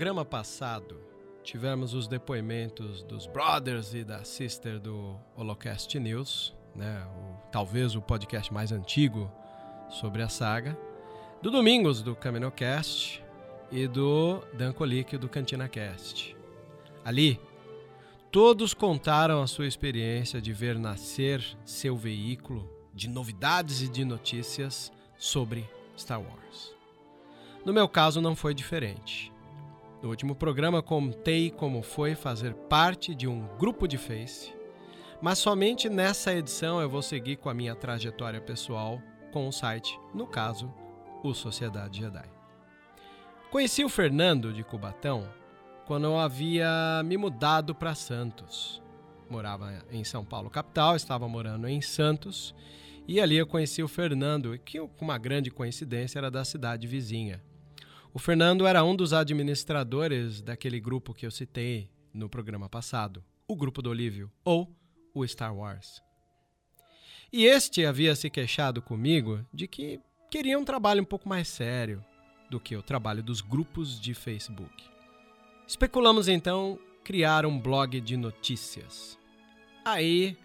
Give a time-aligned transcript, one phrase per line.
[0.00, 0.96] Programa passado,
[1.42, 7.04] tivemos os depoimentos dos brothers e da sister do Holocast News, né?
[7.04, 9.30] O, talvez o podcast mais antigo
[9.90, 10.74] sobre a saga,
[11.42, 13.22] do Domingos do Caminocast
[13.70, 16.34] e do Dan Colic do CantinaCast.
[17.04, 17.38] Ali,
[18.32, 24.90] todos contaram a sua experiência de ver nascer seu veículo de novidades e de notícias
[25.18, 26.74] sobre Star Wars.
[27.66, 29.30] No meu caso, não foi diferente.
[30.02, 34.50] No último programa contei como foi fazer parte de um grupo de Face,
[35.20, 40.00] mas somente nessa edição eu vou seguir com a minha trajetória pessoal com o site,
[40.14, 40.72] no caso,
[41.22, 42.28] o Sociedade Jedi.
[43.50, 45.28] Conheci o Fernando de Cubatão
[45.86, 48.82] quando eu havia me mudado para Santos.
[49.28, 52.54] Morava em São Paulo, capital, estava morando em Santos,
[53.06, 57.42] e ali eu conheci o Fernando, que com uma grande coincidência era da cidade vizinha.
[58.12, 63.54] O Fernando era um dos administradores daquele grupo que eu citei no programa passado, o
[63.54, 64.76] Grupo do Olívio, ou
[65.14, 66.02] o Star Wars.
[67.32, 72.04] E este havia se queixado comigo de que queria um trabalho um pouco mais sério
[72.50, 74.84] do que o trabalho dos grupos de Facebook.
[75.64, 79.16] Especulamos então criar um blog de notícias.
[79.84, 80.36] Aí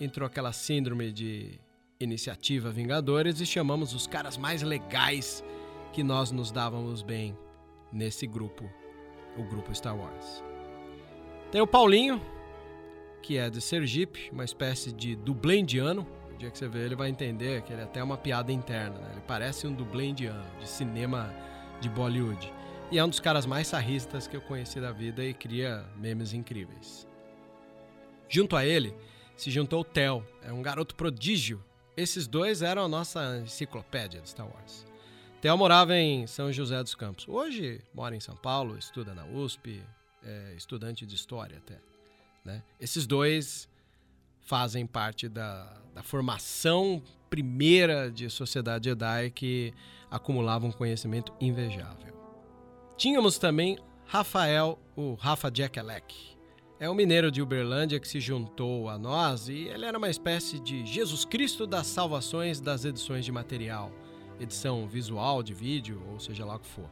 [0.00, 1.60] entrou aquela síndrome de
[2.00, 5.44] iniciativa Vingadores e chamamos os caras mais legais
[5.92, 7.36] que nós nos dávamos bem
[7.92, 8.70] nesse grupo,
[9.36, 10.42] o grupo Star Wars.
[11.50, 12.20] Tem o Paulinho,
[13.22, 16.06] que é de Sergipe, uma espécie de dublê indiano.
[16.32, 18.98] O dia que você vê ele vai entender que ele é até uma piada interna,
[18.98, 19.08] né?
[19.12, 21.34] Ele parece um dublê indiano, de cinema
[21.80, 22.52] de Bollywood.
[22.90, 26.32] E é um dos caras mais sarristas que eu conheci da vida e cria memes
[26.32, 27.06] incríveis.
[28.28, 28.94] Junto a ele
[29.36, 31.62] se juntou o Theo, é um garoto prodígio.
[31.96, 34.89] Esses dois eram a nossa enciclopédia de Star Wars.
[35.40, 37.26] Theo morava em São José dos Campos.
[37.26, 39.82] Hoje mora em São Paulo, estuda na USP,
[40.22, 41.78] é estudante de história até.
[42.44, 42.62] Né?
[42.78, 43.66] Esses dois
[44.42, 49.72] fazem parte da, da formação primeira de sociedade Jedi que
[50.10, 52.14] acumulava um conhecimento invejável.
[52.98, 56.36] Tínhamos também Rafael, o Rafa Jekelek.
[56.78, 60.60] É um mineiro de Uberlândia que se juntou a nós e ele era uma espécie
[60.60, 63.90] de Jesus Cristo das salvações das edições de material
[64.40, 66.90] edição visual de vídeo, ou seja lá o que for.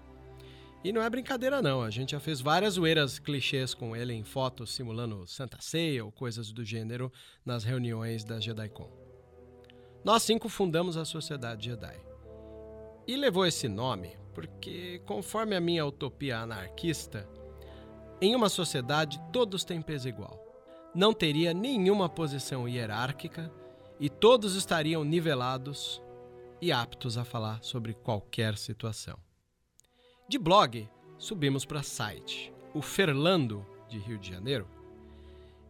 [0.84, 4.22] E não é brincadeira não, a gente já fez várias zoeiras clichês com ele em
[4.22, 7.12] fotos simulando Santa Ceia ou coisas do gênero
[7.44, 8.88] nas reuniões da JediCon.
[10.04, 11.98] Nós cinco fundamos a Sociedade Jedi.
[13.06, 17.28] E levou esse nome porque, conforme a minha utopia anarquista,
[18.20, 20.40] em uma sociedade todos têm peso igual.
[20.94, 23.52] Não teria nenhuma posição hierárquica
[23.98, 26.00] e todos estariam nivelados
[26.60, 29.18] e aptos a falar sobre qualquer situação.
[30.28, 30.88] De blog,
[31.18, 32.52] subimos para site.
[32.74, 34.68] O Ferlando, de Rio de Janeiro,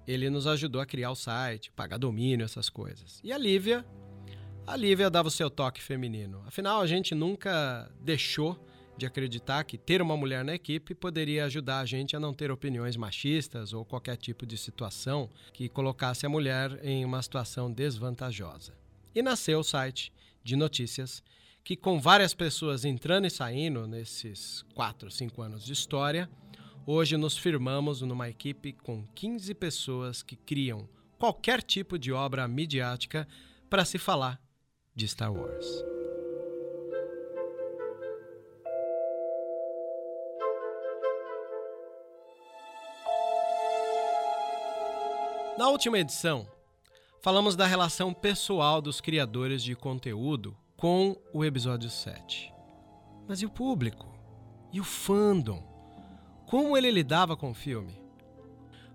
[0.07, 3.21] ele nos ajudou a criar o site, pagar domínio, essas coisas.
[3.23, 3.85] E a Lívia,
[4.67, 6.43] a Lívia dava o seu toque feminino.
[6.47, 8.59] Afinal, a gente nunca deixou
[8.99, 12.51] de acreditar que ter uma mulher na equipe poderia ajudar a gente a não ter
[12.51, 18.75] opiniões machistas ou qualquer tipo de situação que colocasse a mulher em uma situação desvantajosa.
[19.15, 20.13] E nasceu o site
[20.49, 21.23] de notícias
[21.63, 26.29] que, com várias pessoas entrando e saindo nesses 4, 5 anos de história,
[26.87, 33.29] hoje nos firmamos numa equipe com 15 pessoas que criam qualquer tipo de obra midiática
[33.69, 34.41] para se falar
[34.95, 35.85] de Star Wars.
[45.59, 46.49] Na última edição,
[47.21, 52.53] falamos da relação pessoal dos criadores de conteúdo com o episódio 7.
[53.27, 54.07] Mas e o público?
[54.73, 55.63] E o fandom?
[56.47, 58.01] Como ele lidava com o filme?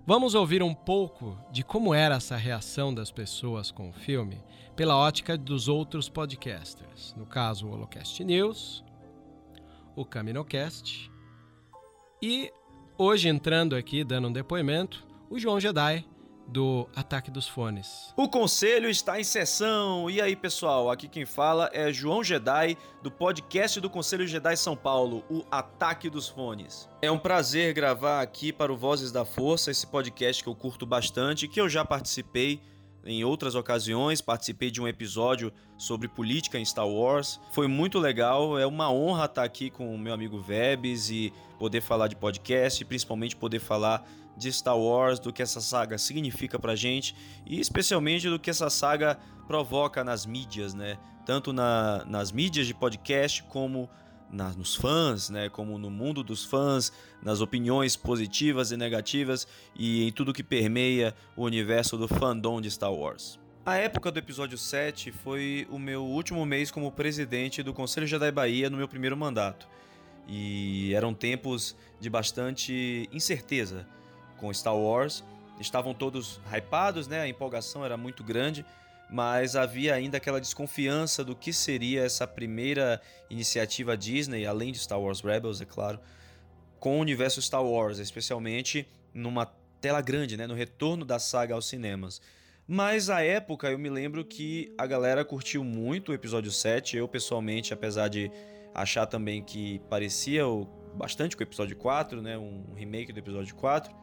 [0.05, 4.43] Vamos ouvir um pouco de como era essa reação das pessoas com o filme
[4.75, 7.13] pela ótica dos outros podcasters.
[7.15, 8.83] No caso, o Holocast News,
[9.95, 11.11] o Caminocast
[12.21, 12.51] e
[12.95, 16.05] Hoje entrando aqui, dando um depoimento, o João Jedi,
[16.47, 18.13] do Ataque dos Fones.
[18.15, 20.09] O conselho está em sessão.
[20.09, 20.91] E aí, pessoal?
[20.91, 26.09] Aqui quem fala é João Jedi, do podcast do Conselho Jedi São Paulo, o Ataque
[26.09, 26.89] dos Fones.
[27.01, 30.85] É um prazer gravar aqui para o Vozes da Força, esse podcast que eu curto
[30.85, 32.61] bastante, que eu já participei
[33.05, 37.39] em outras ocasiões, participei de um episódio sobre política em Star Wars.
[37.51, 41.81] Foi muito legal, é uma honra estar aqui com o meu amigo Vebs e poder
[41.81, 44.07] falar de podcast, principalmente poder falar
[44.37, 47.15] de Star Wars, do que essa saga significa pra gente
[47.45, 50.97] e especialmente do que essa saga provoca nas mídias, né?
[51.25, 53.89] Tanto na, nas mídias de podcast como
[54.33, 55.49] nos fãs, né?
[55.49, 56.91] Como no mundo dos fãs,
[57.21, 62.69] nas opiniões positivas e negativas e em tudo que permeia o universo do fandom de
[62.69, 63.39] Star Wars.
[63.65, 68.29] A época do episódio 7 foi o meu último mês como presidente do Conselho Jedi
[68.31, 69.67] Bahia no meu primeiro mandato.
[70.27, 73.87] E eram tempos de bastante incerteza
[74.37, 75.23] com Star Wars.
[75.59, 77.21] Estavam todos hypados, né?
[77.21, 78.65] A empolgação era muito grande,
[79.13, 82.99] mas havia ainda aquela desconfiança do que seria essa primeira
[83.29, 85.99] iniciativa Disney, além de Star Wars Rebels, é claro,
[86.79, 89.45] com o universo Star Wars, especialmente numa
[89.79, 90.47] tela grande, né?
[90.47, 92.19] No retorno da saga aos cinemas.
[92.67, 96.97] Mas à época eu me lembro que a galera curtiu muito o episódio 7.
[96.97, 98.31] Eu pessoalmente, apesar de
[98.73, 100.43] achar também que parecia
[100.95, 102.35] bastante com o episódio 4, né?
[102.35, 103.95] Um remake do episódio 4.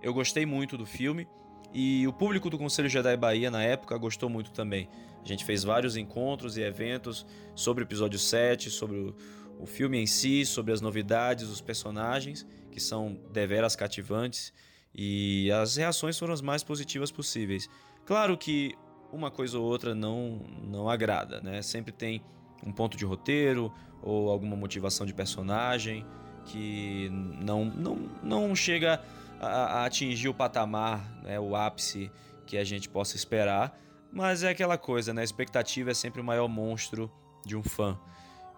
[0.00, 1.26] Eu gostei muito do filme
[1.72, 4.88] e o público do Conselho Jedi Bahia na época gostou muito também.
[5.24, 7.24] A gente fez vários encontros e eventos
[7.54, 9.16] sobre o episódio 7, sobre o,
[9.58, 14.52] o filme em si, sobre as novidades, os personagens, que são deveras cativantes,
[14.94, 17.68] e as reações foram as mais positivas possíveis.
[18.04, 18.74] Claro que
[19.12, 21.62] uma coisa ou outra não, não agrada, né?
[21.62, 22.22] Sempre tem
[22.66, 23.72] um ponto de roteiro
[24.02, 26.04] ou alguma motivação de personagem
[26.46, 29.00] que não, não, não chega
[29.42, 32.10] a, a atingir o patamar, né, o ápice
[32.46, 33.78] que a gente possa esperar.
[34.12, 35.22] Mas é aquela coisa, né?
[35.22, 37.10] A expectativa é sempre o maior monstro
[37.44, 37.98] de um fã.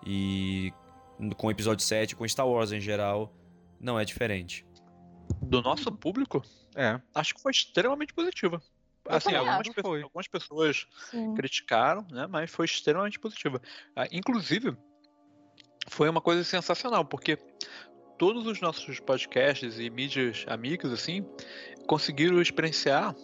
[0.05, 0.73] E
[1.37, 3.33] com o episódio 7, com Star Wars em geral,
[3.81, 4.67] não é diferente.
[5.41, 6.43] Do nosso público,
[6.75, 8.61] é, acho que foi extremamente positiva.
[9.09, 11.35] Assim, algumas, pe algumas, pessoas Sim.
[11.35, 12.27] criticaram, né?
[12.27, 13.61] Mas foi extremamente positiva.
[13.95, 14.77] Ah, inclusive,
[15.89, 17.39] foi uma coisa sensacional, porque
[18.19, 21.25] todos os nossos podcasts e mídias amigas assim
[21.87, 23.15] conseguiram experienciar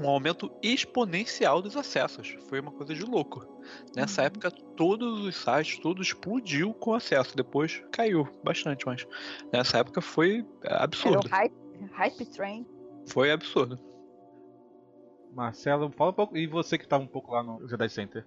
[0.00, 2.36] um aumento exponencial dos acessos.
[2.48, 3.46] Foi uma coisa de louco.
[3.94, 4.26] Nessa uhum.
[4.26, 7.36] época, todos os sites, tudo explodiu com acesso.
[7.36, 9.06] Depois caiu bastante, mas
[9.52, 11.26] nessa época foi absurdo.
[11.26, 11.54] Era hype,
[11.92, 12.66] hype train.
[13.06, 13.78] Foi absurdo.
[15.34, 16.36] Marcelo, fala um pouco.
[16.36, 18.26] E você que estava um pouco lá no Jedi Center?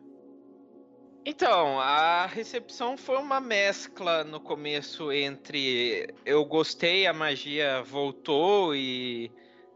[1.27, 9.31] Então, a recepção foi uma mescla no começo entre eu gostei, a magia voltou e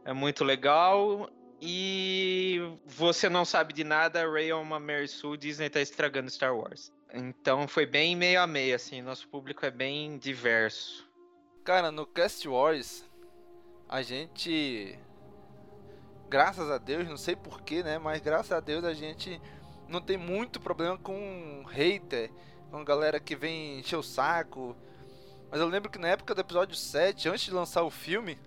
[0.06, 1.28] é muito legal,
[1.60, 6.56] e você não sabe de nada, Ray é uma Mary Sue, Disney tá estragando Star
[6.56, 6.94] Wars.
[7.12, 11.10] Então foi bem meio a meio, assim, nosso público é bem diverso.
[11.64, 13.04] Cara, no Cast Wars,
[13.88, 14.98] a gente.
[16.30, 17.98] Graças a Deus, não sei porquê, né?
[17.98, 19.42] Mas graças a Deus a gente
[19.90, 22.32] não tem muito problema com hater,
[22.72, 24.76] com galera que vem encher o saco.
[25.52, 28.38] Mas eu lembro que na época do episódio 7, antes de lançar o filme,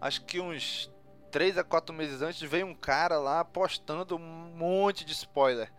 [0.00, 0.90] acho que uns
[1.30, 5.72] 3 a 4 meses antes, veio um cara lá postando um monte de spoiler.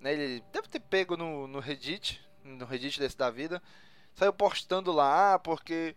[0.00, 0.12] Né?
[0.12, 3.62] Ele deve ter pego no, no Reddit, no Reddit desse da vida,
[4.14, 5.94] saiu postando lá, ah, porque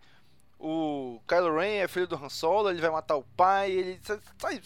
[0.58, 4.00] o Kylo Ren é filho do Han Solo, ele vai matar o pai, ele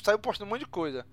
[0.02, 1.06] saiu, postando um monte de coisa.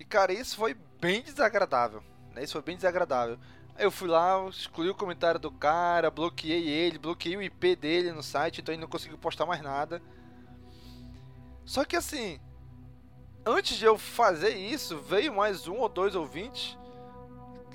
[0.00, 2.02] E cara, isso foi bem desagradável.
[2.34, 2.42] Né?
[2.42, 3.38] Isso foi bem desagradável.
[3.78, 8.22] Eu fui lá, excluí o comentário do cara, bloqueei ele, bloqueei o IP dele no
[8.22, 10.02] site, então ele não conseguiu postar mais nada.
[11.66, 12.40] Só que assim,
[13.44, 16.78] antes de eu fazer isso, veio mais um ou dois ouvintes,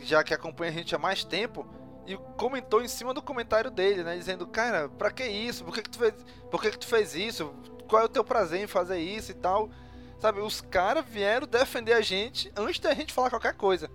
[0.02, 1.66] já que acompanha a gente há mais tempo,
[2.08, 4.18] e comentou em cima do comentário dele, né?
[4.18, 5.64] Dizendo, cara, pra que isso?
[5.64, 6.14] Por que, que, tu, fez,
[6.52, 7.54] por que, que tu fez isso?
[7.88, 9.70] Qual é o teu prazer em fazer isso e tal?
[10.20, 13.90] Sabe, os caras vieram defender a gente antes da gente falar qualquer coisa.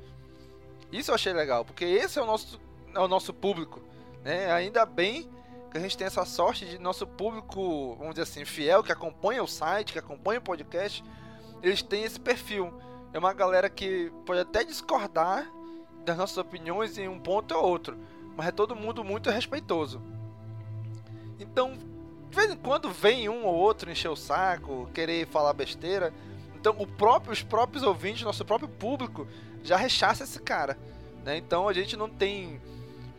[0.93, 2.61] Isso eu achei legal, porque esse é o nosso,
[2.95, 3.81] é o nosso público.
[4.23, 4.50] Né?
[4.53, 5.31] Ainda bem
[5.71, 9.43] que a gente tem essa sorte de nosso público, vamos dizer assim, fiel, que acompanha
[9.43, 11.05] o site, que acompanha o podcast,
[11.62, 12.73] eles têm esse perfil.
[13.12, 15.50] É uma galera que pode até discordar
[16.05, 17.97] das nossas opiniões em um ponto ou outro,
[18.37, 20.03] mas é todo mundo muito respeitoso.
[21.39, 21.79] Então,
[22.31, 26.15] de vez em quando vem um ou outro encher o saco, querer falar besteira.
[26.55, 29.27] Então o próprio, os próprios ouvintes, nosso próprio público,
[29.63, 30.79] já rechaça esse cara.
[31.25, 31.37] Né?
[31.37, 32.61] Então a gente não tem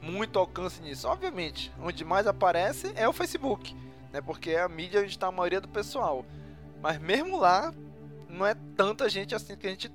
[0.01, 1.07] muito alcance nisso.
[1.07, 3.75] Obviamente, onde mais aparece é o Facebook.
[4.11, 4.21] né?
[4.21, 6.25] Porque é a mídia onde está a maioria do pessoal.
[6.81, 7.73] Mas mesmo lá,
[8.29, 9.91] não é tanta gente assim que a gente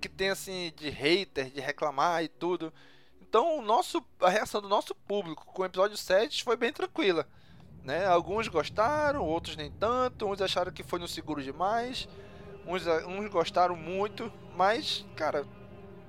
[0.00, 2.72] que tem assim de hater, de reclamar e tudo.
[3.20, 7.26] Então, o nosso a reação do nosso público com o episódio 7 foi bem tranquila,
[7.84, 8.06] né?
[8.06, 12.08] Alguns gostaram, outros nem tanto, uns acharam que foi no seguro demais,
[12.66, 15.44] uns, uns gostaram muito, mas cara,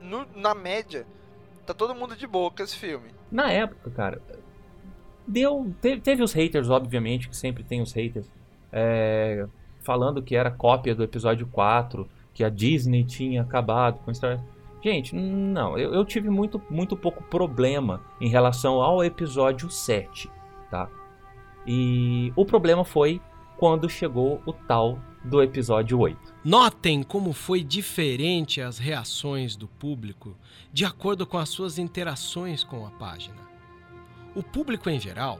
[0.01, 1.05] no, na média
[1.65, 3.09] tá todo mundo de boa com esse filme.
[3.31, 4.21] Na época, cara,
[5.27, 8.29] deu teve, teve os haters, obviamente, que sempre tem os haters.
[8.71, 9.45] É,
[9.81, 14.39] falando que era cópia do episódio 4, que a Disney tinha acabado com Star
[14.83, 20.33] Gente, não, eu, eu, tive muito, muito pouco problema em relação ao episódio 7, tá?
[21.65, 23.21] E o problema foi
[23.57, 26.33] quando chegou o tal do episódio 8.
[26.43, 30.37] Notem como foi diferente as reações do público
[30.71, 33.41] de acordo com as suas interações com a página.
[34.35, 35.39] O público em geral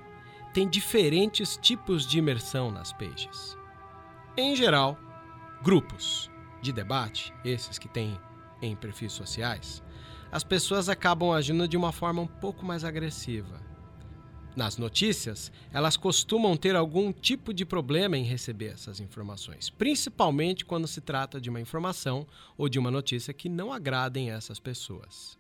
[0.54, 3.58] tem diferentes tipos de imersão nas pages.
[4.38, 4.98] Em geral,
[5.62, 8.18] grupos de debate, esses que têm
[8.62, 9.84] em perfis sociais,
[10.32, 13.73] as pessoas acabam agindo de uma forma um pouco mais agressiva.
[14.56, 20.88] Nas notícias, elas costumam ter algum tipo de problema em receber essas informações, principalmente quando
[20.88, 25.40] se trata de uma informação ou de uma notícia que não agradem essas pessoas.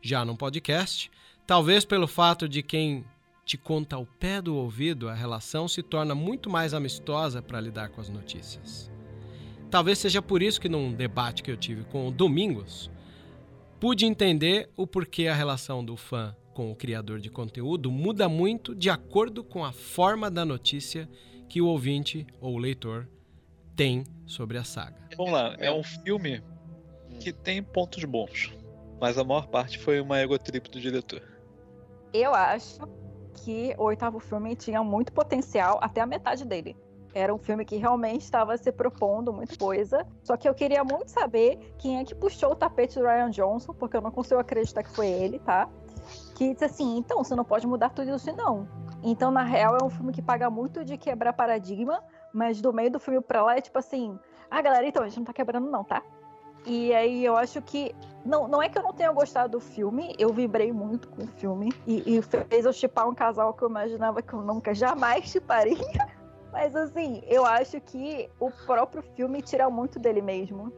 [0.00, 1.10] Já num podcast,
[1.46, 3.04] talvez pelo fato de quem
[3.44, 7.90] te conta ao pé do ouvido, a relação se torna muito mais amistosa para lidar
[7.90, 8.90] com as notícias.
[9.70, 12.90] Talvez seja por isso que num debate que eu tive com o Domingos,
[13.78, 18.74] pude entender o porquê a relação do fã com o criador de conteúdo muda muito
[18.74, 21.08] de acordo com a forma da notícia
[21.48, 23.08] que o ouvinte ou o leitor
[23.76, 24.96] tem sobre a saga.
[25.16, 26.42] Vamos lá, é um filme
[27.20, 28.52] que tem pontos bons,
[29.00, 31.22] mas a maior parte foi uma egotrip do diretor.
[32.12, 32.80] Eu acho
[33.34, 36.76] que o oitavo filme tinha muito potencial até a metade dele.
[37.14, 40.04] Era um filme que realmente estava se propondo muita coisa.
[40.24, 43.72] Só que eu queria muito saber quem é que puxou o tapete do Ryan Johnson,
[43.74, 45.70] porque eu não consigo acreditar que foi ele, tá?
[46.34, 48.68] Que disse assim: então, você não pode mudar tudo isso, não.
[49.02, 52.90] Então, na real, é um filme que paga muito de quebrar paradigma, mas do meio
[52.90, 54.18] do filme pra lá é tipo assim:
[54.50, 56.02] ah, galera, então, a gente não tá quebrando, não, tá?
[56.66, 57.94] E aí eu acho que.
[58.24, 61.26] Não, não é que eu não tenha gostado do filme, eu vibrei muito com o
[61.26, 61.72] filme.
[61.86, 65.76] E, e fez eu chipar um casal que eu imaginava que eu nunca jamais chiparia.
[66.52, 70.72] Mas assim, eu acho que o próprio filme tira muito dele mesmo.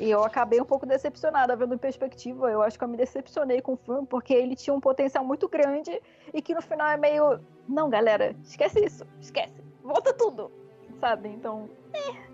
[0.00, 2.50] E eu acabei um pouco decepcionada vendo em perspectiva.
[2.50, 5.46] Eu acho que eu me decepcionei com o filme porque ele tinha um potencial muito
[5.46, 6.00] grande
[6.32, 7.38] e que no final é meio.
[7.68, 9.62] Não, galera, esquece isso, esquece.
[9.84, 10.50] Volta tudo,
[10.98, 11.28] sabe?
[11.28, 11.68] Então.
[11.92, 12.30] É.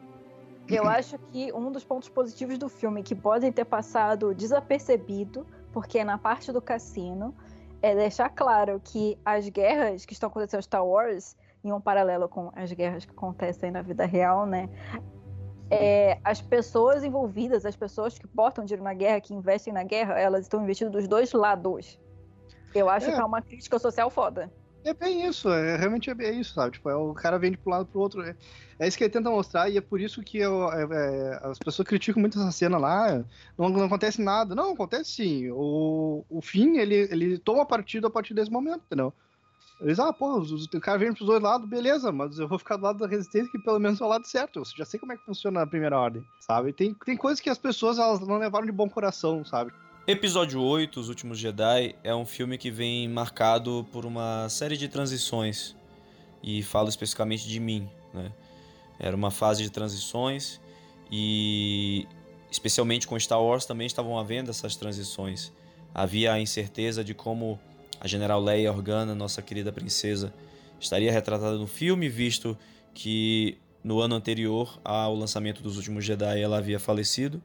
[0.69, 5.99] Eu acho que um dos pontos positivos do filme que podem ter passado desapercebido, porque
[5.99, 7.35] é na parte do cassino,
[7.83, 12.29] é deixar claro que as guerras que estão acontecendo em Star Wars, em um paralelo
[12.29, 14.69] com as guerras que acontecem na vida real, né?
[15.71, 20.19] É, as pessoas envolvidas, as pessoas que botam dinheiro na guerra, que investem na guerra,
[20.19, 21.99] elas estão investindo dos dois lados.
[22.75, 23.15] Eu acho é.
[23.15, 24.53] que é uma crítica social foda.
[24.85, 26.75] É bem isso, é, realmente é bem isso, sabe?
[26.75, 28.23] Tipo, é, o cara vende pro lado pro outro.
[28.23, 28.37] É,
[28.79, 31.59] é isso que ele tenta mostrar, e é por isso que eu, é, é, as
[31.59, 33.25] pessoas criticam muito essa cena lá.
[33.59, 34.55] Não, não acontece nada.
[34.55, 35.51] Não, acontece sim.
[35.51, 39.13] O, o fim, ele, ele toma partido a partir desse momento, entendeu?
[39.81, 42.85] Eles, ah, pô, o cara vem pros dois lados, beleza, mas eu vou ficar do
[42.85, 44.61] lado da resistência que pelo menos é o lado certo.
[44.61, 46.73] Eu já sei como é que funciona a primeira ordem, sabe?
[46.73, 49.73] Tem, tem coisas que as pessoas elas não levaram de bom coração, sabe?
[50.07, 54.89] Episódio 8, Os Últimos Jedi, é um filme que vem marcado por uma série de
[54.89, 55.77] transições.
[56.43, 58.33] E falo especificamente de mim, né?
[58.99, 60.61] Era uma fase de transições
[61.11, 62.07] e
[62.51, 65.53] especialmente com Star Wars também estavam havendo essas transições.
[65.93, 67.59] Havia a incerteza de como
[68.01, 70.33] a General Leia Organa, nossa querida princesa,
[70.81, 72.57] estaria retratada no filme, visto
[72.95, 77.43] que no ano anterior ao lançamento dos Últimos Jedi ela havia falecido.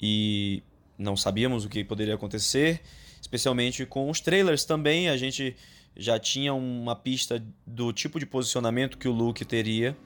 [0.00, 0.62] E
[0.98, 2.80] não sabíamos o que poderia acontecer,
[3.20, 5.08] especialmente com os trailers também.
[5.08, 5.56] A gente
[5.96, 9.96] já tinha uma pista do tipo de posicionamento que o Luke teria,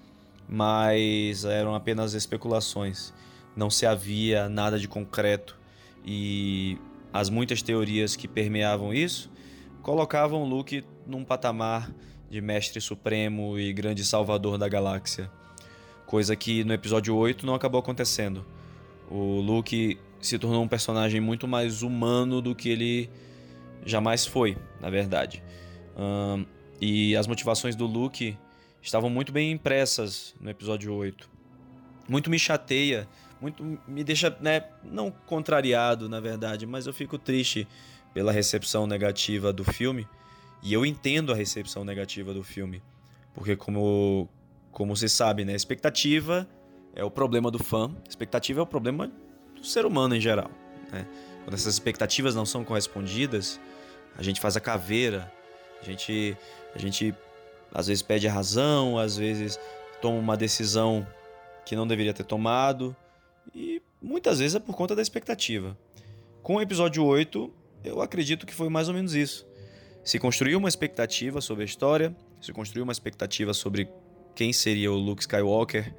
[0.48, 3.12] mas eram apenas especulações.
[3.56, 5.56] Não se havia nada de concreto
[6.04, 6.78] e
[7.12, 9.30] as muitas teorias que permeavam isso
[9.86, 11.94] colocavam Luke num patamar
[12.28, 15.30] de mestre supremo e grande salvador da galáxia.
[16.06, 18.44] Coisa que no episódio 8 não acabou acontecendo.
[19.08, 23.08] O Luke se tornou um personagem muito mais humano do que ele
[23.84, 25.40] jamais foi, na verdade.
[25.96, 26.44] Um,
[26.80, 28.36] e as motivações do Luke
[28.82, 31.30] estavam muito bem impressas no episódio 8.
[32.08, 33.08] Muito me chateia,
[33.46, 37.68] muito me deixa, né, não contrariado, na verdade, mas eu fico triste
[38.12, 40.08] pela recepção negativa do filme.
[40.62, 42.82] E eu entendo a recepção negativa do filme,
[43.32, 44.28] Porque como,
[44.72, 46.48] como você sabe, né, expectativa
[46.94, 49.12] é o problema do fã, expectativa é o problema
[49.54, 50.50] do ser humano em geral.
[50.90, 51.06] Né?
[51.44, 53.60] Quando essas expectativas não são correspondidas,
[54.16, 55.30] a gente faz a caveira,
[55.80, 56.36] a gente,
[56.74, 57.14] a gente
[57.72, 59.60] às vezes pede a razão, às vezes
[60.00, 61.06] toma uma decisão
[61.64, 62.96] que não deveria ter tomado,
[63.54, 65.76] e muitas vezes é por conta da expectativa.
[66.42, 67.52] Com o episódio 8,
[67.84, 69.46] eu acredito que foi mais ou menos isso.
[70.04, 73.88] Se construiu uma expectativa sobre a história, se construiu uma expectativa sobre
[74.34, 75.94] quem seria o Luke Skywalker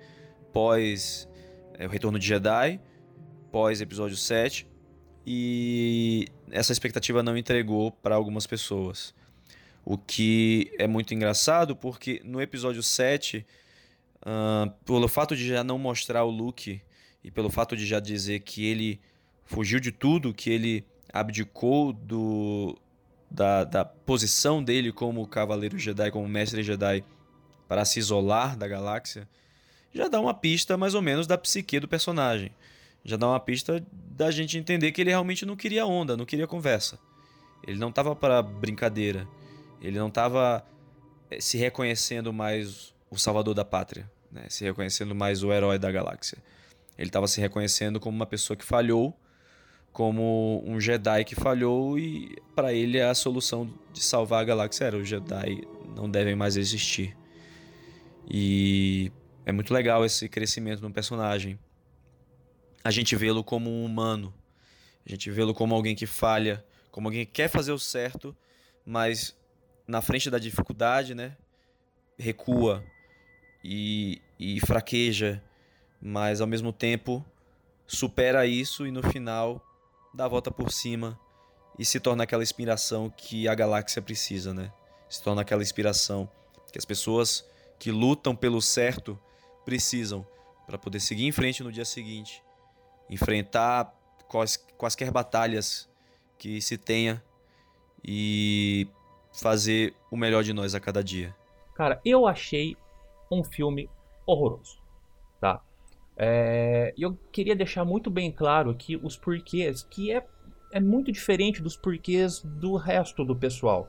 [0.54, 1.28] pós
[1.78, 2.80] é, o Retorno de Jedi,
[3.52, 4.68] pós episódio 7,
[5.26, 9.14] e essa expectativa não entregou para algumas pessoas.
[9.86, 13.46] O que é muito engraçado porque no episódio 7,
[14.22, 16.82] uh, pelo fato de já não mostrar o Luke
[17.28, 19.02] e pelo fato de já dizer que ele
[19.44, 22.80] fugiu de tudo, que ele abdicou do,
[23.30, 27.04] da, da posição dele como Cavaleiro Jedi, como Mestre Jedi,
[27.68, 29.28] para se isolar da galáxia,
[29.94, 32.50] já dá uma pista mais ou menos da psique do personagem.
[33.04, 36.48] Já dá uma pista da gente entender que ele realmente não queria onda, não queria
[36.48, 36.98] conversa.
[37.68, 39.28] Ele não estava para brincadeira.
[39.82, 40.66] Ele não estava
[41.30, 44.46] eh, se reconhecendo mais o salvador da pátria, né?
[44.48, 46.38] se reconhecendo mais o herói da galáxia.
[46.98, 49.18] Ele estava se reconhecendo como uma pessoa que falhou
[49.98, 54.96] como um Jedi que falhou e para ele a solução de salvar a galáxia era
[54.96, 55.64] os Jedi
[55.96, 57.18] não devem mais existir.
[58.30, 59.12] E
[59.44, 61.58] é muito legal esse crescimento no personagem.
[62.84, 64.32] A gente vê-lo como um humano,
[65.04, 68.38] a gente vê-lo como alguém que falha, como alguém que quer fazer o certo,
[68.86, 69.36] mas
[69.88, 71.36] na frente da dificuldade, né,
[72.20, 72.84] recua
[73.64, 75.42] e, e fraqueja,
[76.02, 77.26] mas ao mesmo tempo
[77.86, 79.62] supera isso e no final
[80.14, 81.20] dá a volta por cima
[81.78, 84.72] e se torna aquela inspiração que a galáxia precisa, né?
[85.10, 86.30] Se torna aquela inspiração
[86.72, 87.48] que as pessoas
[87.80, 89.18] que lutam pelo certo
[89.64, 90.26] precisam
[90.66, 92.44] para poder seguir em frente no dia seguinte,
[93.10, 93.94] enfrentar
[94.28, 95.90] quais, quaisquer batalhas
[96.38, 97.24] que se tenha
[98.04, 98.88] e
[99.32, 101.36] fazer o melhor de nós a cada dia.
[101.76, 102.76] Cara, eu achei
[103.32, 103.90] um filme
[104.26, 104.80] horroroso,
[105.40, 105.62] tá?
[106.18, 110.26] É, eu queria deixar muito bem claro aqui os porquês, que é,
[110.72, 113.88] é muito diferente dos porquês do resto do pessoal.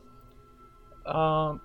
[1.06, 1.58] Uh,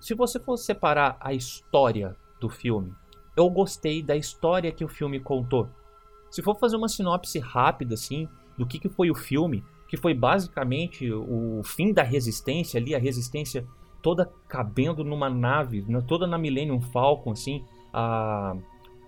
[0.00, 2.92] se você for separar a história do filme,
[3.36, 5.68] eu gostei da história que o filme contou.
[6.28, 10.12] Se for fazer uma sinopse rápida, assim, do que, que foi o filme, que foi
[10.12, 13.66] basicamente o fim da resistência ali, a resistência
[14.02, 18.56] toda cabendo numa nave, né, toda na Millennium Falcon, assim, a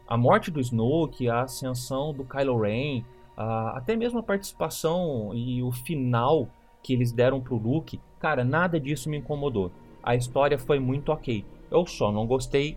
[0.07, 3.05] a morte do Snoke, a ascensão do Kylo Ren,
[3.37, 6.49] a, até mesmo a participação e o final
[6.83, 9.71] que eles deram pro Luke, cara, nada disso me incomodou.
[10.03, 11.45] A história foi muito ok.
[11.71, 12.77] Eu só não gostei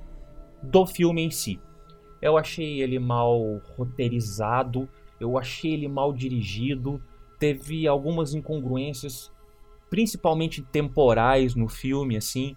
[0.61, 1.59] do filme em si.
[2.21, 4.87] Eu achei ele mal roteirizado,
[5.19, 7.01] eu achei ele mal dirigido,
[7.39, 9.31] teve algumas incongruências,
[9.89, 12.55] principalmente temporais no filme, assim.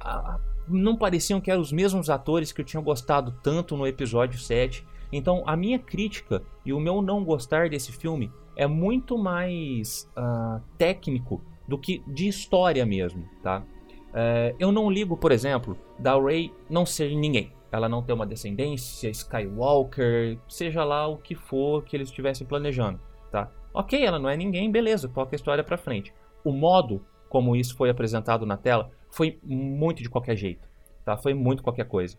[0.00, 0.38] A,
[0.70, 4.86] não pareciam que eram os mesmos atores que eu tinha gostado tanto no episódio 7.
[5.12, 10.60] Então, a minha crítica e o meu não gostar desse filme é muito mais uh,
[10.78, 13.62] técnico do que de história mesmo, tá?
[14.10, 17.52] Uh, eu não ligo, por exemplo, da Rey não ser ninguém.
[17.72, 23.00] Ela não ter uma descendência, Skywalker, seja lá o que for que eles estivessem planejando,
[23.30, 23.48] tá?
[23.72, 26.12] Ok, ela não é ninguém, beleza, toca a história pra frente.
[26.44, 30.68] O modo como isso foi apresentado na tela foi muito de qualquer jeito,
[31.04, 31.16] tá?
[31.16, 32.16] Foi muito qualquer coisa.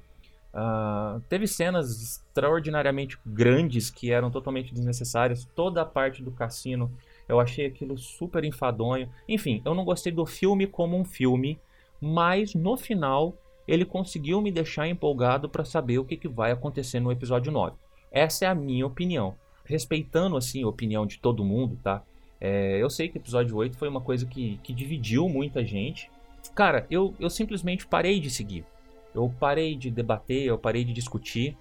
[0.54, 5.46] Uh, teve cenas extraordinariamente grandes que eram totalmente desnecessárias.
[5.56, 6.92] Toda a parte do cassino
[7.28, 9.10] eu achei aquilo super enfadonho.
[9.28, 11.58] Enfim, eu não gostei do filme como um filme,
[12.02, 17.00] mas no final ele conseguiu me deixar empolgado para saber o que, que vai acontecer
[17.00, 17.78] no episódio 9.
[18.12, 19.36] Essa é a minha opinião.
[19.64, 22.04] Respeitando assim a opinião de todo mundo, tá?
[22.42, 26.12] É, eu sei que o episódio 8 foi uma coisa que, que dividiu muita gente.
[26.54, 28.66] Cara, eu, eu simplesmente parei de seguir.
[29.14, 31.58] Eu parei de debater, eu parei de discutir.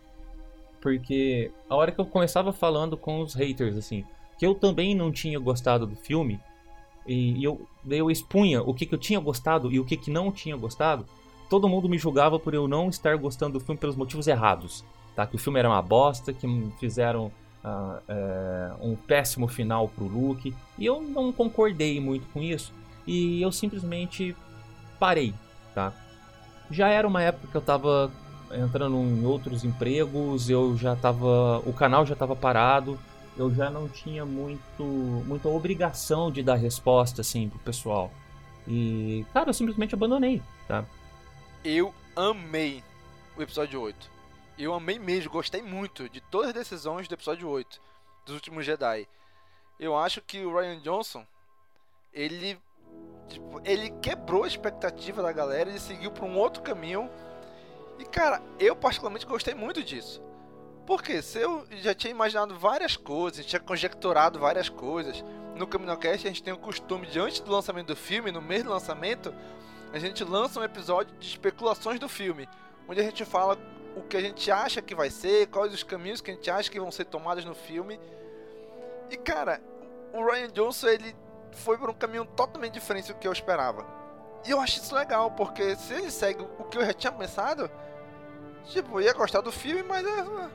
[0.80, 4.04] Porque a hora que eu começava falando com os haters, assim,
[4.38, 6.40] que eu também não tinha gostado do filme,
[7.06, 10.32] e, eu, eu expunha o que, que eu tinha gostado e o que, que não
[10.32, 11.04] tinha gostado,
[11.48, 14.84] todo mundo me julgava por eu não estar gostando do filme pelos motivos errados.
[15.14, 15.26] Tá?
[15.26, 16.46] Que o filme era uma bosta, que
[16.78, 17.32] fizeram
[17.64, 20.54] uh, uh, um péssimo final pro Luke.
[20.78, 22.72] E eu não concordei muito com isso.
[23.06, 24.36] E eu simplesmente
[25.00, 25.34] parei,
[25.74, 25.92] tá?
[26.70, 28.12] Já era uma época que eu tava
[28.52, 32.98] entrando em outros empregos, eu já tava, o canal já tava parado,
[33.36, 34.84] eu já não tinha muito
[35.26, 38.12] muita obrigação de dar resposta assim pro pessoal.
[38.68, 40.84] E, cara, eu simplesmente abandonei, tá?
[41.64, 42.84] Eu amei
[43.36, 44.10] o episódio 8.
[44.58, 47.80] Eu amei mesmo, gostei muito de todas as decisões do episódio 8
[48.26, 49.08] dos últimos Jedi.
[49.78, 51.24] Eu acho que o Ryan Johnson,
[52.12, 52.58] ele
[53.30, 57.10] tipo, ele quebrou a expectativa da galera, ele seguiu para um outro caminho.
[57.98, 60.22] E cara, eu particularmente gostei muito disso.
[60.86, 66.30] Porque se eu já tinha imaginado várias coisas, tinha conjecturado várias coisas, no CaminoCast a
[66.30, 69.32] gente tem o costume de antes do lançamento do filme, no mês do lançamento,
[69.92, 72.48] a gente lança um episódio de especulações do filme,
[72.88, 73.58] onde a gente fala
[73.96, 76.70] o que a gente acha que vai ser, quais os caminhos que a gente acha
[76.70, 78.00] que vão ser tomados no filme.
[79.10, 79.60] E cara,
[80.12, 81.14] o Ryan Johnson ele
[81.52, 83.86] foi por um caminho totalmente diferente do que eu esperava.
[84.46, 87.70] E eu acho isso legal, porque se ele segue o que eu já tinha pensado,
[88.66, 90.04] tipo, eu ia gostar do filme, mas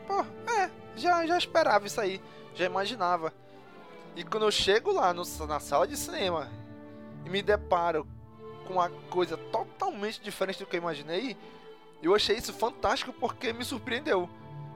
[0.08, 2.22] pô, é, já, já esperava isso aí,
[2.54, 3.32] já imaginava.
[4.16, 6.50] E quando eu chego lá no, na sala de cinema
[7.26, 8.08] e me deparo
[8.66, 11.38] com uma coisa totalmente diferente do que eu imaginei,
[12.02, 14.30] eu achei isso fantástico porque me surpreendeu.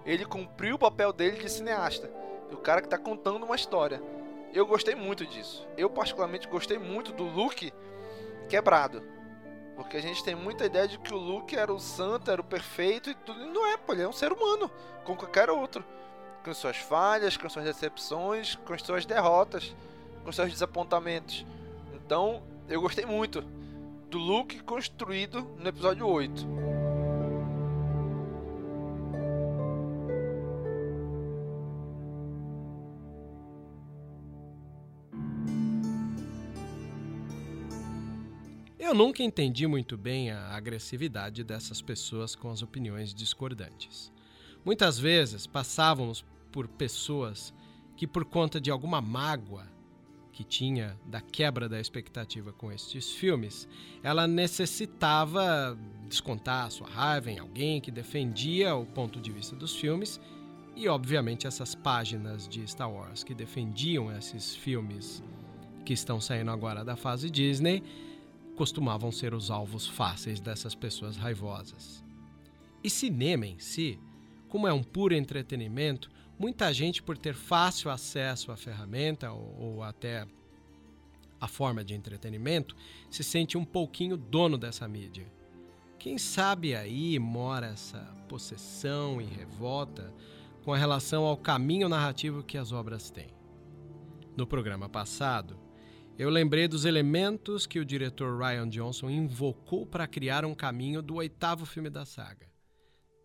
[0.05, 2.09] Ele cumpriu o papel dele de cineasta,
[2.51, 4.01] o cara que está contando uma história.
[4.53, 5.67] Eu gostei muito disso.
[5.77, 7.71] Eu particularmente gostei muito do Luke
[8.47, 9.03] quebrado.
[9.75, 12.43] Porque a gente tem muita ideia de que o Luke era o santo, era o
[12.43, 13.41] perfeito e tudo.
[13.41, 14.69] E não é, pô, ele é um ser humano,
[15.05, 15.85] como qualquer outro
[16.43, 19.75] com suas falhas, com suas decepções, com suas derrotas,
[20.23, 21.45] com seus desapontamentos.
[21.93, 23.41] Então, eu gostei muito
[24.09, 26.88] do look construído no episódio 8.
[38.89, 44.11] Eu nunca entendi muito bem a agressividade dessas pessoas com as opiniões discordantes.
[44.65, 47.53] Muitas vezes passávamos por pessoas
[47.95, 49.67] que, por conta de alguma mágoa
[50.31, 53.67] que tinha da quebra da expectativa com estes filmes,
[54.01, 60.19] ela necessitava descontar sua raiva em alguém que defendia o ponto de vista dos filmes.
[60.75, 65.21] E, obviamente, essas páginas de Star Wars que defendiam esses filmes
[65.85, 67.83] que estão saindo agora da fase Disney
[68.59, 72.03] costumavam ser os alvos fáceis dessas pessoas raivosas.
[72.83, 73.97] E cinema em si
[74.49, 79.81] como é um puro entretenimento, muita gente, por ter fácil acesso à ferramenta ou, ou
[79.81, 80.27] até
[81.39, 82.75] a forma de entretenimento,
[83.09, 85.31] se sente um pouquinho dono dessa mídia.
[85.97, 90.13] Quem sabe aí mora essa possessão e revolta
[90.65, 93.29] com relação ao caminho narrativo que as obras têm.
[94.35, 95.68] No programa passado,
[96.19, 101.15] eu lembrei dos elementos que o diretor Ryan Johnson invocou para criar um caminho do
[101.15, 102.45] oitavo filme da saga.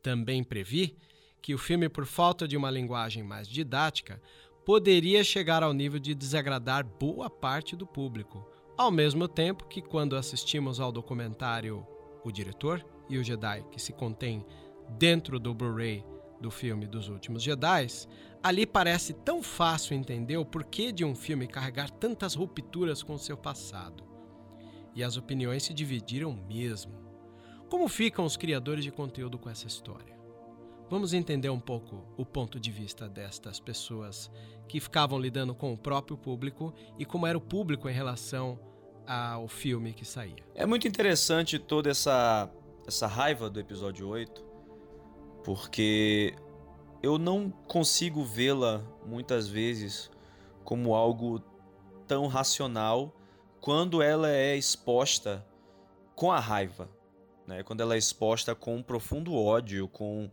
[0.01, 0.97] Também previ
[1.43, 4.23] que o filme, por falta de uma linguagem mais didática,
[4.65, 10.15] poderia chegar ao nível de desagradar boa parte do público, ao mesmo tempo que, quando
[10.15, 11.85] assistimos ao documentário
[12.25, 14.47] O Diretor e o Jedi, que se contém
[14.97, 16.05] dentro do Blu-ray
[16.41, 17.89] do filme dos Últimos Jedi,
[18.45, 23.19] ali parece tão fácil entender o porquê de um filme carregar tantas rupturas com o
[23.19, 24.05] seu passado.
[24.95, 26.93] E as opiniões se dividiram mesmo.
[27.71, 30.15] Como ficam os criadores de conteúdo com essa história?
[30.91, 34.31] Vamos entender um pouco o ponto de vista destas pessoas
[34.69, 38.61] que ficavam lidando com o próprio público e como era o público em relação
[39.07, 40.45] ao filme que saía.
[40.55, 42.51] É muito interessante toda essa,
[42.87, 44.45] essa raiva do episódio 8,
[45.43, 46.35] porque
[47.05, 50.11] eu não consigo vê-la muitas vezes
[50.65, 51.39] como algo
[52.09, 53.15] tão racional
[53.61, 55.45] quando ela é exposta
[56.15, 56.89] com a raiva,
[57.47, 57.63] né?
[57.63, 60.31] quando ela é exposta com um profundo ódio, com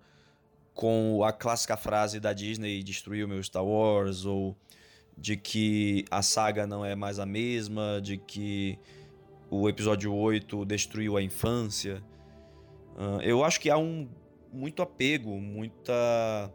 [0.73, 4.55] com a clássica frase da Disney destruiu meu Star Wars ou
[5.17, 8.79] de que a saga não é mais a mesma, de que
[9.49, 12.01] o episódio 8 destruiu a infância.
[13.21, 14.07] Eu acho que há um
[14.51, 16.49] muito apego, muita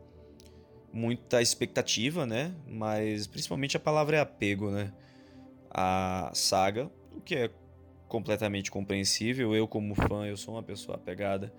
[0.96, 2.54] muita expectativa, né?
[2.66, 4.92] Mas principalmente a palavra é apego, né?
[5.70, 7.50] A saga, o que é
[8.08, 9.54] completamente compreensível.
[9.54, 11.52] Eu como fã, eu sou uma pessoa apegada.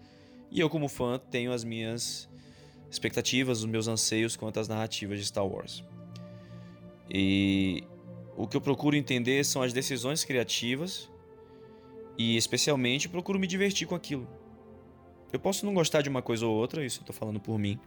[0.49, 2.27] E eu como fã tenho as minhas
[2.89, 5.83] expectativas, os meus anseios quanto às narrativas de Star Wars.
[7.07, 7.83] E
[8.35, 11.11] o que eu procuro entender são as decisões criativas
[12.17, 14.27] e, especialmente, procuro me divertir com aquilo.
[15.31, 17.79] Eu posso não gostar de uma coisa ou outra, isso eu tô falando por mim,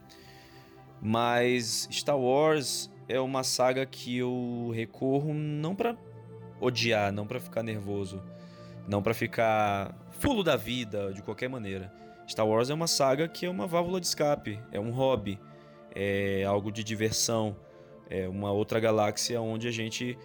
[1.01, 5.97] mas Star Wars é uma saga que eu recorro não para
[6.61, 8.23] odiar, não para ficar nervoso,
[8.87, 11.93] não para ficar fulo da vida de qualquer maneira
[12.31, 15.37] Star Wars é uma saga que é uma válvula de escape, é um hobby,
[15.93, 17.57] é algo de diversão,
[18.09, 20.17] é uma outra galáxia onde a gente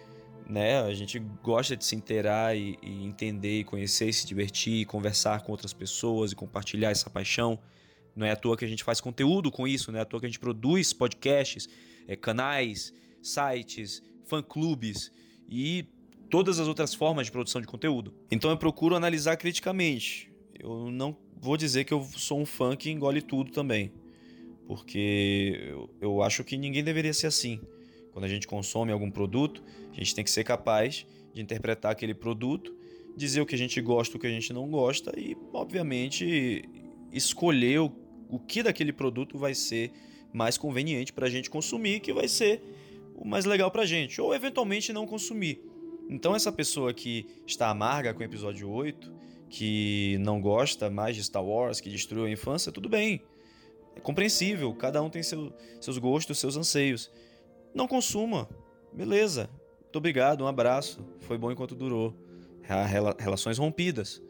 [0.48, 0.80] né?
[0.80, 4.84] A gente gosta de se inteirar e, e entender, e conhecer, e se divertir, e
[4.84, 7.58] conversar com outras pessoas e compartilhar essa paixão.
[8.16, 10.18] Não é à toa que a gente faz conteúdo com isso, não é à toa
[10.20, 11.68] que a gente produz podcasts,
[12.08, 15.12] é, canais, sites, fã-clubes
[15.48, 15.84] e
[16.30, 18.14] todas as outras formas de produção de conteúdo.
[18.30, 20.32] Então eu procuro analisar criticamente.
[20.58, 23.92] Eu não vou dizer que eu sou um fã que engole tudo também,
[24.66, 27.60] porque eu, eu acho que ninguém deveria ser assim.
[28.12, 32.14] Quando a gente consome algum produto, a gente tem que ser capaz de interpretar aquele
[32.14, 32.74] produto,
[33.14, 36.64] dizer o que a gente gosta, o que a gente não gosta e, obviamente,
[37.12, 37.90] escolher o,
[38.28, 39.92] o que daquele produto vai ser
[40.32, 42.62] mais conveniente para a gente consumir, que vai ser
[43.14, 45.60] o mais legal para a gente, ou eventualmente não consumir.
[46.08, 49.12] Então, essa pessoa que está amarga com o episódio 8,
[49.48, 53.22] que não gosta mais de Star Wars, que destruiu a infância, tudo bem.
[53.94, 57.10] É compreensível, cada um tem seu, seus gostos, seus anseios.
[57.74, 58.48] Não consuma.
[58.92, 59.48] Beleza.
[59.82, 61.02] Muito obrigado, um abraço.
[61.20, 62.14] Foi bom enquanto durou.
[63.18, 64.22] Relações rompidas.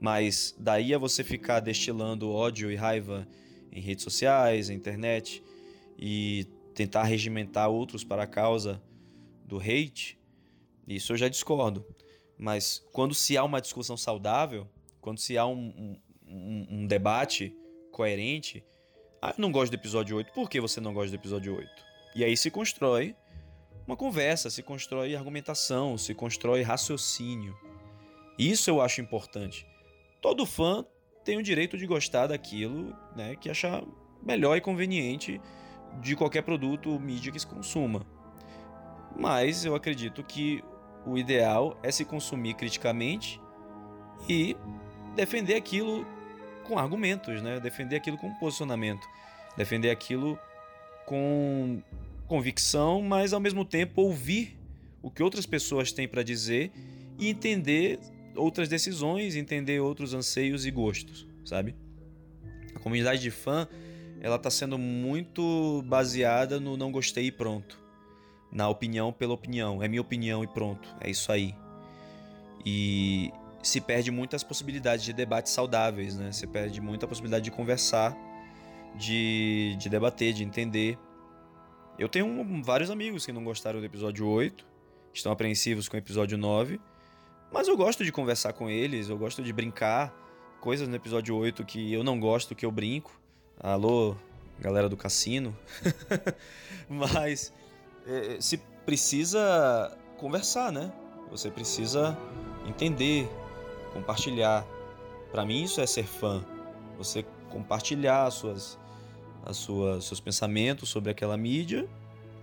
[0.00, 3.26] Mas daí a você ficar destilando ódio e raiva
[3.72, 5.42] em redes sociais, na internet
[5.98, 8.82] e tentar regimentar outros para a causa
[9.44, 10.18] do hate,
[10.86, 11.84] isso eu já discordo.
[12.36, 14.68] Mas quando se há uma discussão saudável,
[15.00, 17.56] quando se há um, um, um debate
[17.90, 18.64] coerente,
[19.22, 21.70] ah, eu não gosto do episódio 8, por que você não gosta do episódio 8?
[22.16, 23.14] E aí se constrói
[23.86, 27.56] uma conversa, se constrói argumentação, se constrói raciocínio.
[28.38, 29.66] Isso eu acho importante.
[30.24, 30.86] Todo fã
[31.22, 33.84] tem o direito de gostar daquilo né, que achar
[34.22, 35.38] melhor e conveniente
[36.00, 38.06] de qualquer produto ou mídia que se consuma.
[39.14, 40.64] Mas eu acredito que
[41.04, 43.38] o ideal é se consumir criticamente
[44.26, 44.56] e
[45.14, 46.06] defender aquilo
[46.62, 47.60] com argumentos, né?
[47.60, 49.06] defender aquilo com posicionamento,
[49.58, 50.38] defender aquilo
[51.04, 51.82] com
[52.26, 54.58] convicção, mas ao mesmo tempo ouvir
[55.02, 56.72] o que outras pessoas têm para dizer
[57.18, 58.00] e entender
[58.36, 61.74] outras decisões, entender outros anseios e gostos, sabe?
[62.74, 63.68] A comunidade de fã,
[64.20, 67.78] ela tá sendo muito baseada no não gostei e pronto.
[68.50, 71.54] Na opinião pela opinião, é minha opinião e pronto, é isso aí.
[72.64, 76.32] E se perde muitas possibilidades de debates saudáveis, né?
[76.32, 78.16] Se perde muita possibilidade de conversar,
[78.96, 80.98] de, de debater, de entender
[81.98, 84.66] eu tenho um, vários amigos que não gostaram do episódio 8,
[85.12, 86.80] estão apreensivos com o episódio 9,
[87.54, 90.12] mas eu gosto de conversar com eles, eu gosto de brincar.
[90.60, 93.16] Coisas no episódio 8 que eu não gosto, que eu brinco.
[93.60, 94.16] Alô,
[94.58, 95.56] galera do cassino.
[96.90, 97.52] mas
[98.08, 100.92] é, se precisa conversar, né?
[101.30, 102.18] Você precisa
[102.66, 103.28] entender,
[103.92, 104.66] compartilhar.
[105.30, 106.44] Para mim isso é ser fã.
[106.98, 108.76] Você compartilhar suas
[109.46, 111.88] as suas, seus pensamentos sobre aquela mídia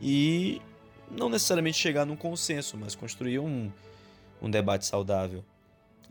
[0.02, 0.62] e
[1.10, 3.70] não necessariamente chegar num consenso, mas construir um,
[4.42, 5.44] um debate saudável.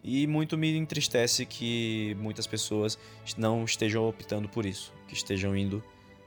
[0.02, 2.98] E muito me entristece que muitas pessoas
[3.36, 5.82] não estejam optando por isso, que estejam indo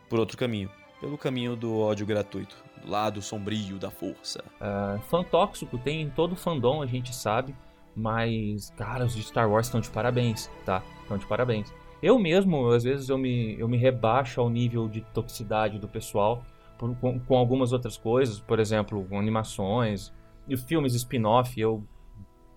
[0.09, 0.69] por outro caminho
[1.03, 4.41] pelo caminho do ódio gratuito, do lado sombrio da força.
[4.55, 7.53] Uh, fã tóxico tem em todo fandom, a gente sabe,
[7.93, 10.81] mas, cara, os de Star Wars estão de parabéns, tá?
[11.01, 11.73] Estão de parabéns.
[12.01, 16.41] Eu mesmo, às vezes, eu me, eu me rebaixo ao nível de toxicidade do pessoal
[16.77, 20.13] por, com, com, algumas outras coisas, por exemplo, animações
[20.47, 21.59] e filmes spin-off.
[21.59, 21.83] Eu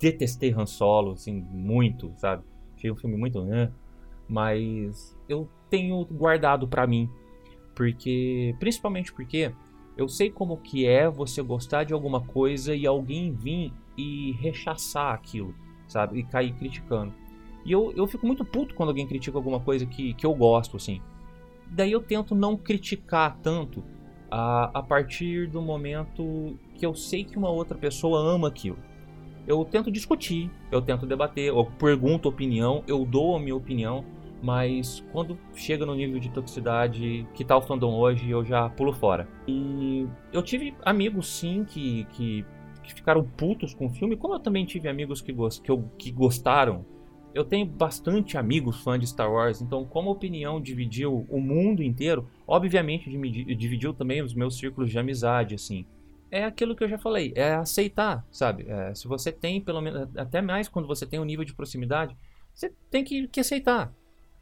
[0.00, 2.44] detestei Han Solo, assim, muito, sabe?
[2.76, 3.42] Achei um filme muito.
[3.44, 3.70] Né?
[4.28, 7.08] Mas eu tenho guardado para mim.
[7.74, 8.54] Porque.
[8.58, 9.52] Principalmente porque
[9.96, 15.14] eu sei como que é você gostar de alguma coisa e alguém vir e rechaçar
[15.14, 15.54] aquilo,
[15.88, 16.18] sabe?
[16.18, 17.14] E cair criticando.
[17.64, 20.76] E eu, eu fico muito puto quando alguém critica alguma coisa que, que eu gosto,
[20.76, 21.00] assim.
[21.66, 23.82] Daí eu tento não criticar tanto
[24.30, 28.78] a, a partir do momento que eu sei que uma outra pessoa ama aquilo.
[29.46, 34.04] Eu tento discutir, eu tento debater, eu pergunto opinião, eu dou a minha opinião,
[34.42, 38.92] mas quando chega no nível de toxicidade que tá o fandom hoje, eu já pulo
[38.92, 39.28] fora.
[39.46, 42.44] E eu tive amigos sim que, que,
[42.82, 45.84] que ficaram putos com o filme, como eu também tive amigos que, gost, que, eu,
[45.96, 46.84] que gostaram
[47.36, 51.82] eu tenho bastante amigos fãs de Star Wars, então como a opinião dividiu o mundo
[51.82, 53.10] inteiro, obviamente
[53.54, 55.84] dividiu também os meus círculos de amizade, assim.
[56.30, 58.66] É aquilo que eu já falei, é aceitar, sabe?
[58.68, 62.16] É, se você tem, pelo menos, até mais quando você tem um nível de proximidade,
[62.52, 63.92] você tem que, que aceitar.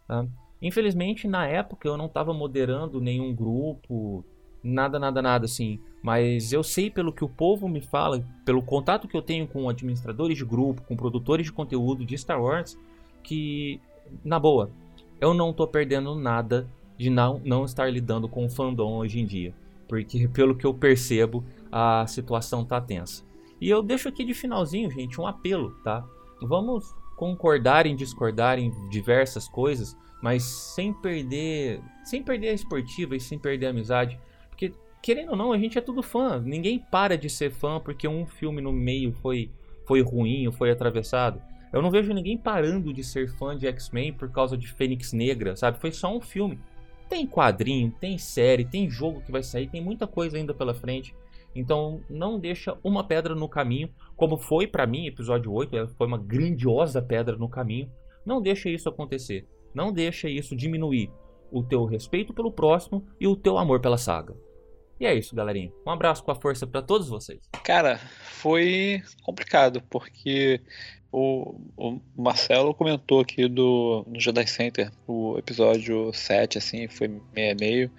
[0.08, 0.26] Tá?
[0.62, 4.24] Infelizmente, na época, eu não estava moderando nenhum grupo,
[4.62, 5.78] nada, nada, nada assim.
[6.02, 9.68] Mas eu sei pelo que o povo me fala, pelo contato que eu tenho com
[9.68, 12.78] administradores de grupo, com produtores de conteúdo de Star Wars,
[13.22, 13.80] que,
[14.24, 14.70] na boa,
[15.20, 16.66] eu não tô perdendo nada
[16.96, 19.54] de não, não estar lidando com o fandom hoje em dia.
[19.88, 23.24] Porque pelo que eu percebo, a situação tá tensa.
[23.60, 26.04] E eu deixo aqui de finalzinho, gente, um apelo, tá?
[26.42, 33.20] Vamos concordar em discordar em diversas coisas, mas sem perder, sem perder a esportiva e
[33.20, 34.18] sem perder a amizade,
[34.50, 36.40] porque querendo ou não, a gente é tudo fã.
[36.40, 39.50] Ninguém para de ser fã porque um filme no meio foi
[39.86, 41.40] foi ruim foi atravessado.
[41.72, 45.56] Eu não vejo ninguém parando de ser fã de X-Men por causa de Fênix Negra,
[45.56, 45.78] sabe?
[45.80, 46.58] Foi só um filme.
[47.08, 51.14] Tem quadrinho, tem série, tem jogo que vai sair, tem muita coisa ainda pela frente.
[51.54, 56.18] Então não deixa uma pedra no caminho, como foi para mim episódio 8, foi uma
[56.18, 57.90] grandiosa pedra no caminho.
[58.24, 59.46] Não deixa isso acontecer.
[59.74, 61.10] Não deixa isso diminuir
[61.50, 64.34] o teu respeito pelo próximo e o teu amor pela saga.
[65.04, 65.70] E é isso, galerinha.
[65.86, 67.38] Um abraço com a força para todos vocês.
[67.62, 70.62] Cara, foi complicado, porque
[71.12, 77.90] o, o, Marcelo comentou aqui do Jedi Center, o episódio 7, assim, foi meio meio.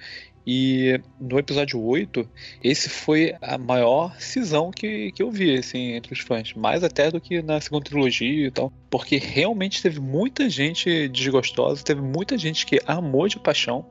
[0.47, 2.27] E no episódio 8,
[2.63, 6.55] esse foi a maior cisão que, que eu vi, assim, entre os fãs.
[6.55, 8.73] Mais até do que na segunda trilogia e tal.
[8.89, 13.85] Porque realmente teve muita gente desgostosa, teve muita gente que amou de paixão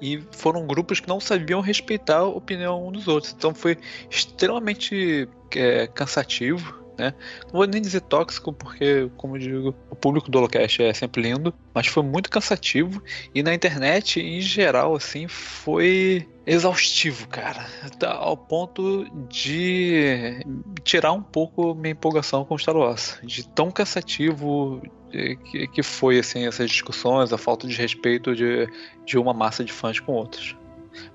[0.00, 3.34] e foram grupos que não sabiam respeitar a opinião um dos outros.
[3.36, 3.76] Então foi
[4.08, 6.80] extremamente é, cansativo.
[6.98, 7.14] Né?
[7.44, 11.54] Não vou nem dizer tóxico, porque, como digo, o público do Holocast é sempre lindo,
[11.72, 13.02] mas foi muito cansativo
[13.34, 17.66] e na internet, em geral, assim, foi exaustivo, cara,
[17.98, 20.44] tá ao ponto de
[20.84, 26.46] tirar um pouco minha empolgação com Star Wars, de tão cansativo que, que foi assim
[26.46, 28.68] essas discussões, a falta de respeito de,
[29.04, 30.56] de uma massa de fãs com outros.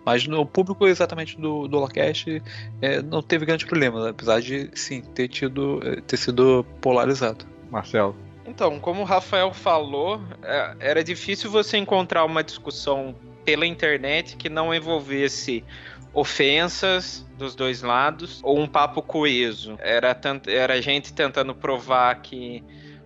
[0.06, 2.42] Mas no público exatamente do, do Holocast
[2.82, 7.46] é, não teve grande problema, apesar de sim ter tido é, ter sido polarizado.
[7.70, 8.16] Marcelo.
[8.46, 14.50] Então, como o Rafael falou, é, era difícil você encontrar uma discussão pela internet que
[14.50, 15.64] não envolvesse
[16.14, 19.78] ofensas dos dois lados ou um papo coeso.
[19.80, 22.64] Era, tant, era gente tentando provar que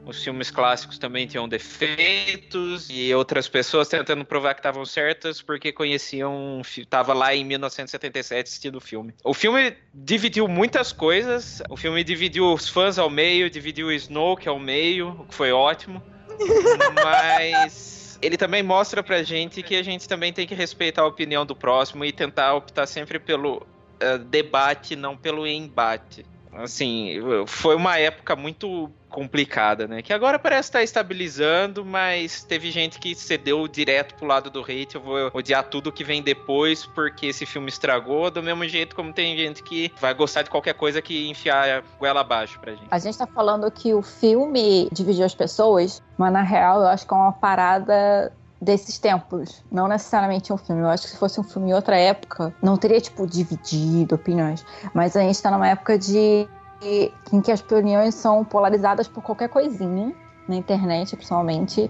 [0.10, 5.72] os filmes clássicos também tinham defeitos e outras pessoas tentando provar que estavam certas porque
[5.72, 9.13] conheciam, tava lá em 1977 assistindo o filme.
[9.24, 11.62] O filme dividiu muitas coisas.
[11.69, 15.52] O filme dividiu os fãs ao meio, dividiu o Snoke ao meio, o que foi
[15.52, 16.02] ótimo.
[17.04, 21.45] Mas ele também mostra pra gente que a gente também tem que respeitar a opinião
[21.45, 26.26] do próximo e tentar optar sempre pelo uh, debate, não pelo embate.
[26.52, 30.02] Assim, foi uma época muito complicada, né?
[30.02, 34.95] Que agora parece estar estabilizando, mas teve gente que cedeu direto pro lado do hate.
[34.95, 39.12] Eu vou odiar tudo que vem depois porque esse filme estragou, do mesmo jeito como
[39.12, 42.88] tem gente que vai gostar de qualquer coisa que enfiar goela abaixo pra gente.
[42.91, 47.08] A gente tá falando que o filme dividiu as pessoas, mas na real eu acho
[47.08, 50.82] que é uma parada desses tempos, não necessariamente um filme.
[50.82, 54.65] Eu acho que se fosse um filme em outra época, não teria, tipo, dividido opiniões.
[54.93, 56.48] Mas a gente tá numa época de
[56.82, 60.13] em que as opiniões são polarizadas por qualquer coisinha,
[60.48, 61.89] na internet, principalmente.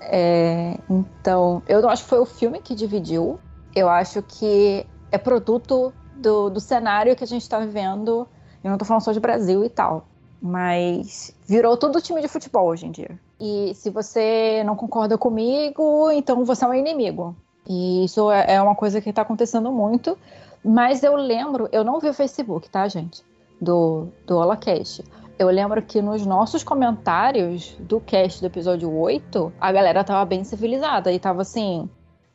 [0.00, 3.38] É, então, eu não acho que foi o filme que dividiu.
[3.74, 8.26] Eu acho que é produto do, do cenário que a gente está vivendo.
[8.62, 10.06] Eu não tô falando só de Brasil e tal.
[10.40, 13.18] Mas virou tudo time de futebol hoje em dia.
[13.40, 17.36] E se você não concorda comigo, então você é um inimigo.
[17.68, 20.18] E isso é, é uma coisa que está acontecendo muito.
[20.64, 23.22] Mas eu lembro, eu não vi o Facebook, tá, gente?
[23.62, 25.04] Do, do Holocast.
[25.38, 30.42] Eu lembro que nos nossos comentários do cast do episódio 8, a galera tava bem
[30.42, 31.88] civilizada e tava assim: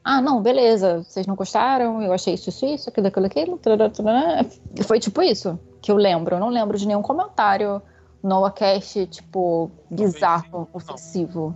[0.09, 3.59] ah, não, beleza, vocês não gostaram, eu achei isso, isso, isso, aquilo, aquilo, aquilo.
[4.83, 6.35] Foi tipo isso que eu lembro.
[6.35, 7.81] Eu não lembro de nenhum comentário
[8.23, 11.53] no cast, tipo, bizarro, ofensivo.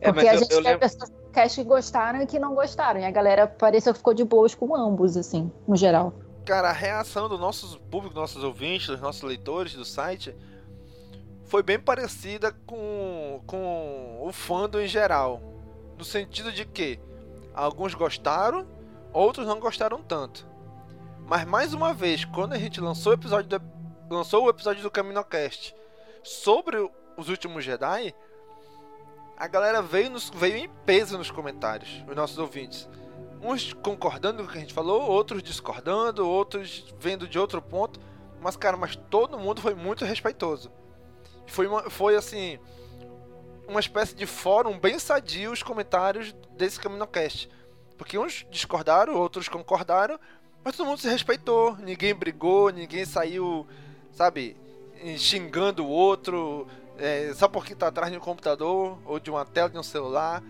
[0.00, 3.00] É, Porque a gente eu, tem pessoas no cast que gostaram e que não gostaram.
[3.00, 6.12] E a galera pareceu que ficou de boas com ambos, assim, no geral.
[6.44, 10.34] Cara, a reação do nosso público, dos nossos ouvintes, dos nossos leitores do site
[11.44, 15.42] foi bem parecida com, com o fandom em geral.
[15.98, 16.98] No sentido de que
[17.54, 18.66] alguns gostaram,
[19.12, 20.46] outros não gostaram tanto.
[21.26, 23.62] Mas mais uma vez, quando a gente lançou o episódio do,
[24.08, 25.74] lançou o episódio do Caminocast
[26.22, 26.76] sobre
[27.16, 28.14] os últimos Jedi,
[29.36, 32.88] a galera veio, nos, veio em peso nos comentários, os nossos ouvintes.
[33.42, 37.98] Uns concordando com o que a gente falou, outros discordando, outros vendo de outro ponto.
[38.40, 40.70] Mas, cara, mas todo mundo foi muito respeitoso.
[41.46, 42.58] Foi, uma, foi assim,
[43.66, 47.48] uma espécie de fórum bem sadio os comentários desse Caminocast.
[47.96, 50.18] Porque uns discordaram, outros concordaram,
[50.64, 53.66] mas todo mundo se respeitou, ninguém brigou, ninguém saiu,
[54.12, 54.56] sabe,
[55.18, 56.66] xingando o outro
[57.00, 60.42] é, só porque tá atrás de um computador ou de uma tela de um celular.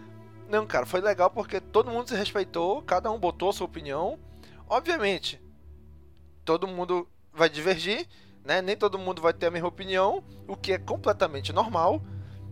[0.51, 4.19] Não, cara, foi legal porque todo mundo se respeitou, cada um botou sua opinião.
[4.69, 5.41] Obviamente,
[6.45, 8.09] todo mundo vai divergir,
[8.45, 8.61] né?
[8.61, 12.03] Nem todo mundo vai ter a mesma opinião, o que é completamente normal,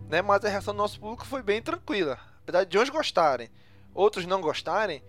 [0.07, 0.21] né?
[0.21, 2.17] Mas a reação do nosso público foi bem tranquila.
[2.41, 3.49] Apesar de uns gostarem,
[3.93, 5.03] outros não gostarem,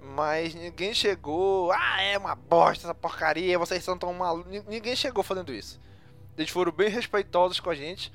[0.00, 4.50] mas ninguém chegou, ah, é uma bosta essa porcaria, vocês são tão malucos.
[4.66, 5.78] Ninguém chegou fazendo isso.
[6.38, 8.10] Eles foram bem respeitosos com a gente,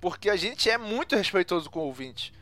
[0.00, 2.32] porque a gente é muito respeitoso com o ouvinte.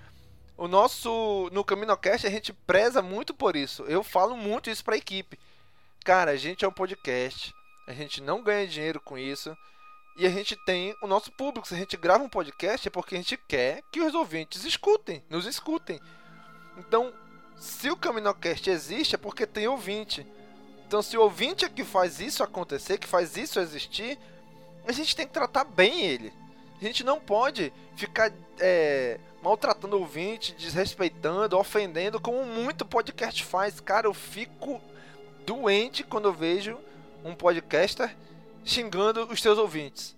[0.56, 3.82] O nosso no CaminoCast a gente preza muito por isso.
[3.84, 5.38] Eu falo muito isso para a equipe.
[6.04, 7.52] Cara, a gente é um podcast,
[7.88, 9.56] a gente não ganha dinheiro com isso.
[10.16, 11.66] E a gente tem o nosso público.
[11.66, 15.24] Se a gente grava um podcast é porque a gente quer que os ouvintes escutem,
[15.28, 16.00] nos escutem.
[16.76, 17.12] Então,
[17.56, 20.24] se o CaminoCast existe é porque tem ouvinte.
[20.86, 24.16] Então, se o ouvinte é que faz isso acontecer, que faz isso existir,
[24.86, 26.32] a gente tem que tratar bem ele.
[26.84, 28.30] A gente não pode ficar
[28.60, 33.80] é, maltratando o ouvinte, desrespeitando, ofendendo, como muito podcast faz.
[33.80, 34.82] Cara, eu fico
[35.46, 36.78] doente quando eu vejo
[37.24, 38.14] um podcaster
[38.62, 40.14] xingando os teus ouvintes.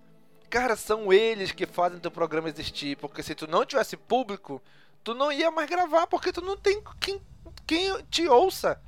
[0.51, 4.61] Cara, são eles que fazem teu programa existir, porque se tu não tivesse público,
[5.05, 7.23] tu não ia mais gravar porque tu não tem quem,
[7.65, 8.83] quem te ouça.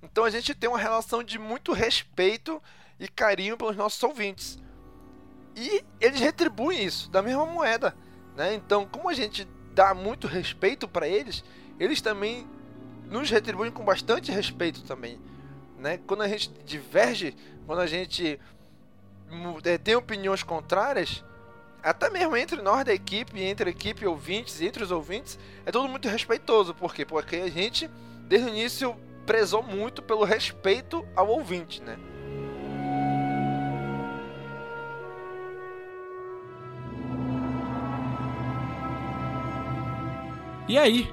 [0.00, 2.62] Então a gente tem uma relação de muito respeito
[3.00, 4.62] e carinho pelos nossos ouvintes.
[5.56, 7.94] E eles retribuem isso da mesma moeda,
[8.36, 8.54] né?
[8.54, 11.44] Então, como a gente dá muito respeito para eles,
[11.78, 12.46] eles também
[13.08, 15.20] nos retribuem com bastante respeito também,
[15.78, 15.98] né?
[16.06, 17.36] Quando a gente diverge,
[17.66, 18.40] quando a gente
[19.64, 21.22] é, tem opiniões contrárias,
[21.82, 25.88] até mesmo entre nós da equipe, entre a equipe ouvintes, entre os ouvintes, é tudo
[25.88, 26.74] muito respeitoso.
[26.74, 27.04] Por quê?
[27.04, 27.90] Porque a gente,
[28.28, 28.96] desde o início,
[29.26, 31.98] prezou muito pelo respeito ao ouvinte, né?
[40.68, 41.12] E aí?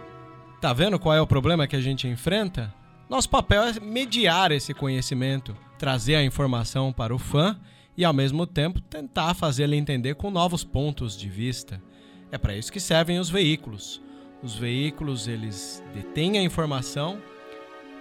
[0.62, 2.74] Tá vendo qual é o problema que a gente enfrenta?
[3.10, 7.60] Nosso papel é mediar esse conhecimento, trazer a informação para o fã
[7.98, 11.82] e ao mesmo tempo tentar fazê-lo entender com novos pontos de vista.
[12.32, 14.00] É para isso que servem os veículos.
[14.44, 17.20] Os veículos eles detêm a informação,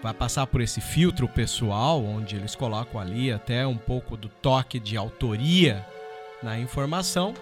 [0.03, 4.79] vai passar por esse filtro pessoal, onde eles colocam ali até um pouco do toque
[4.79, 5.85] de autoria
[6.43, 7.33] na informação.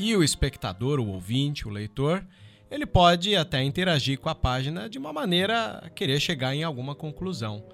[0.00, 2.24] E o espectador, o ouvinte, o leitor,
[2.70, 6.94] ele pode até interagir com a página de uma maneira a querer chegar em alguma
[6.94, 7.64] conclusão.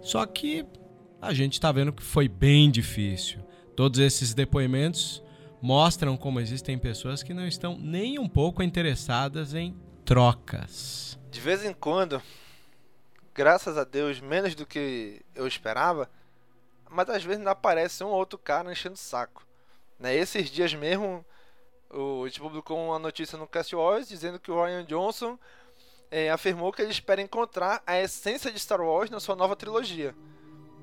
[0.00, 0.64] Só que
[1.20, 3.40] a gente está vendo que foi bem difícil.
[3.74, 5.22] Todos esses depoimentos
[5.60, 11.18] mostram como existem pessoas que não estão nem um pouco interessadas em trocas.
[11.30, 12.22] De vez em quando,
[13.34, 16.08] graças a Deus, menos do que eu esperava,
[16.88, 19.46] mas às vezes ainda aparece um ou outro cara enchendo o saco.
[19.98, 20.14] Né?
[20.14, 21.24] Esses dias mesmo,
[21.90, 25.38] o, a gente publicou uma notícia no Cast Wars dizendo que o Ryan Johnson
[26.10, 30.14] é, afirmou que ele espera encontrar a essência de Star Wars na sua nova trilogia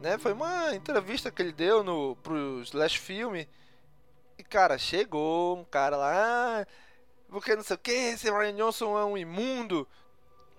[0.04, 0.18] né?
[0.18, 3.36] Foi uma entrevista que ele deu no pro Slash Film.
[3.36, 6.68] E cara, chegou um cara lá, ah,
[7.30, 9.88] porque não sei o que, esse Ryan Johnson é um imundo.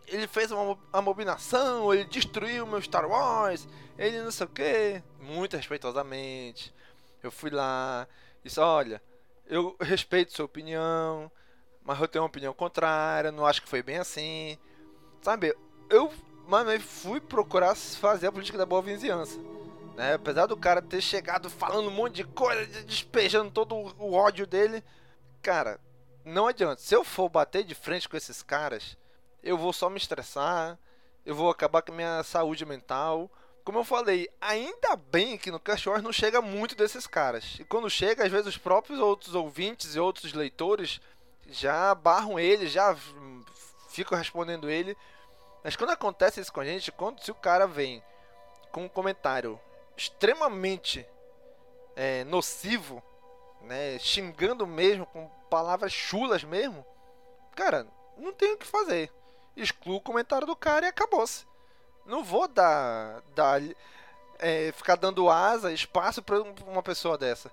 [0.06, 3.68] Ele fez uma abominação, ele destruiu meu Star Wars,
[3.98, 5.02] ele não sei o que.
[5.20, 6.74] Muito respeitosamente.
[7.22, 8.08] Eu fui lá,
[8.42, 9.02] disse, olha,
[9.46, 11.30] eu respeito sua opinião,
[11.82, 14.58] mas eu tenho uma opinião contrária, não acho que foi bem assim.
[15.22, 15.54] Sabe,
[15.88, 16.12] eu
[16.46, 19.38] Mano, eu fui procurar fazer a política da boa vizinhança.
[19.96, 20.14] Né?
[20.14, 24.84] Apesar do cara ter chegado falando um monte de coisa, despejando todo o ódio dele.
[25.40, 25.80] Cara,
[26.24, 26.80] não adianta.
[26.80, 28.96] Se eu for bater de frente com esses caras,
[29.42, 30.78] eu vou só me estressar,
[31.24, 33.30] eu vou acabar com a minha saúde mental.
[33.64, 37.56] Como eu falei, ainda bem que no Cast Wars não chega muito desses caras.
[37.58, 41.00] E quando chega, às vezes os próprios outros ouvintes e outros leitores
[41.48, 42.94] já barram ele, já
[43.88, 44.94] ficam respondendo ele.
[45.62, 48.02] Mas quando acontece isso com a gente, quando se o cara vem
[48.70, 49.58] com um comentário
[49.96, 51.06] extremamente
[51.96, 53.02] é, nocivo,
[53.62, 56.84] né, xingando mesmo, com palavras chulas mesmo,
[57.56, 57.86] cara,
[58.18, 59.10] não tem o que fazer.
[59.56, 61.46] Excluo o comentário do cara e acabou-se.
[62.06, 63.62] Não vou dar, dar
[64.38, 67.50] é, ficar dando asa, espaço para uma pessoa dessa.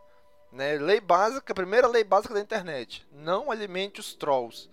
[0.52, 0.74] Né?
[0.78, 4.70] Lei básica, primeira lei básica da internet: não alimente os trolls.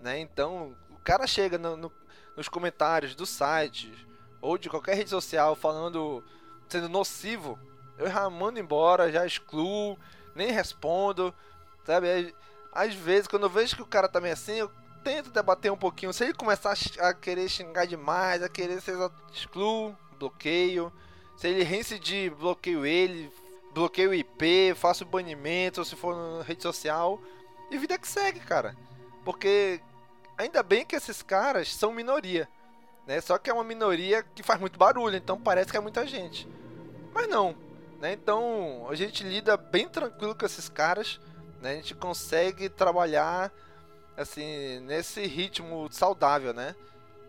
[0.00, 0.18] Né?
[0.20, 1.92] Então, o cara chega no, no
[2.38, 3.92] nos comentários do site
[4.40, 6.24] ou de qualquer rede social falando
[6.68, 7.58] sendo nocivo,
[7.98, 9.98] eu já mando embora, já excluo,
[10.36, 11.34] nem respondo,
[11.84, 12.32] sabe?
[12.72, 14.70] Às vezes, quando eu vejo que o cara tá meio assim, eu
[15.08, 16.12] tento debater um pouquinho.
[16.12, 18.96] Se ele começar a querer xingar demais, a querer ser
[19.32, 20.92] excluo, bloqueio.
[21.36, 23.32] Se ele reincidir, bloqueio ele,
[23.72, 27.20] bloqueio o IP, faço banimento, se for na rede social.
[27.70, 28.76] E vida que segue, cara.
[29.24, 29.80] Porque
[30.38, 32.48] Ainda bem que esses caras são minoria.
[33.04, 33.20] Né?
[33.20, 36.48] Só que é uma minoria que faz muito barulho, então parece que é muita gente.
[37.12, 37.56] Mas não.
[38.00, 38.12] Né?
[38.12, 41.20] Então a gente lida bem tranquilo com esses caras.
[41.60, 41.72] Né?
[41.72, 43.52] A gente consegue trabalhar
[44.18, 46.74] assim nesse ritmo saudável, né?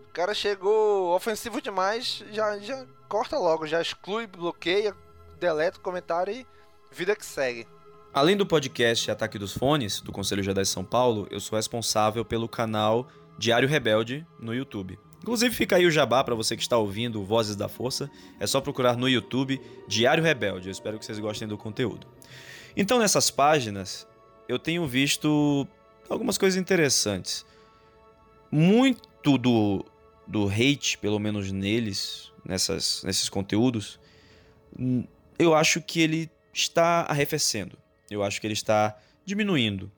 [0.10, 4.96] O cara chegou ofensivo demais, já, já corta logo, já exclui, bloqueia,
[5.40, 6.46] deleta o comentário e
[6.92, 7.68] vida que segue.
[8.12, 12.50] Além do podcast Ataque dos Fones, do Conselho Jedi São Paulo, eu sou responsável pelo
[12.50, 15.00] canal Diário Rebelde no YouTube.
[15.22, 18.10] Inclusive fica aí o jabá para você que está ouvindo Vozes da Força,
[18.40, 20.70] é só procurar no YouTube Diário Rebelde.
[20.70, 22.08] Eu espero que vocês gostem do conteúdo.
[22.76, 24.08] Então nessas páginas
[24.48, 25.68] eu tenho visto
[26.10, 27.46] algumas coisas interessantes.
[28.52, 29.86] Muito do,
[30.26, 34.00] do hate, pelo menos neles, nessas, nesses conteúdos,
[34.78, 35.06] hum,
[35.38, 37.78] eu acho que ele está arrefecendo.
[38.10, 39.92] Eu acho que ele está diminuindo.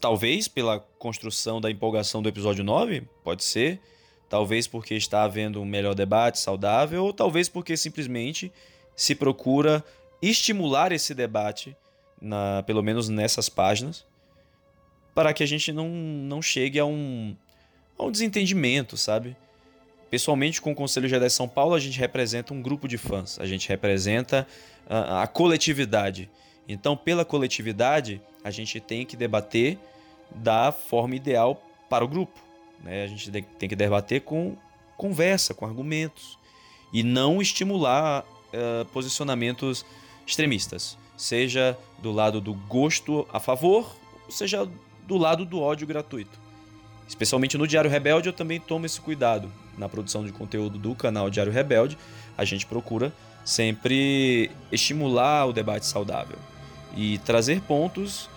[0.00, 3.80] Talvez pela construção da empolgação do episódio 9, pode ser.
[4.28, 8.52] Talvez porque está havendo um melhor debate saudável, ou talvez porque simplesmente
[8.96, 9.84] se procura
[10.20, 11.76] estimular esse debate,
[12.20, 14.04] na, pelo menos nessas páginas,
[15.16, 17.34] para que a gente não, não chegue a um,
[17.98, 19.34] a um desentendimento, sabe?
[20.10, 23.46] Pessoalmente, com o Conselho Jedi São Paulo, a gente representa um grupo de fãs, a
[23.46, 24.46] gente representa
[24.86, 26.28] a, a coletividade.
[26.68, 29.78] Então, pela coletividade, a gente tem que debater
[30.34, 32.38] da forma ideal para o grupo.
[32.84, 33.04] Né?
[33.04, 34.54] A gente tem que debater com
[34.98, 36.38] conversa, com argumentos
[36.92, 39.82] e não estimular uh, posicionamentos
[40.26, 43.96] extremistas, seja do lado do gosto a favor,
[44.28, 44.68] seja
[45.06, 46.38] do lado do ódio gratuito.
[47.08, 49.50] Especialmente no Diário Rebelde, eu também tomo esse cuidado.
[49.78, 51.96] Na produção de conteúdo do canal Diário Rebelde,
[52.36, 53.12] a gente procura
[53.44, 56.36] sempre estimular o debate saudável
[56.96, 58.28] e trazer pontos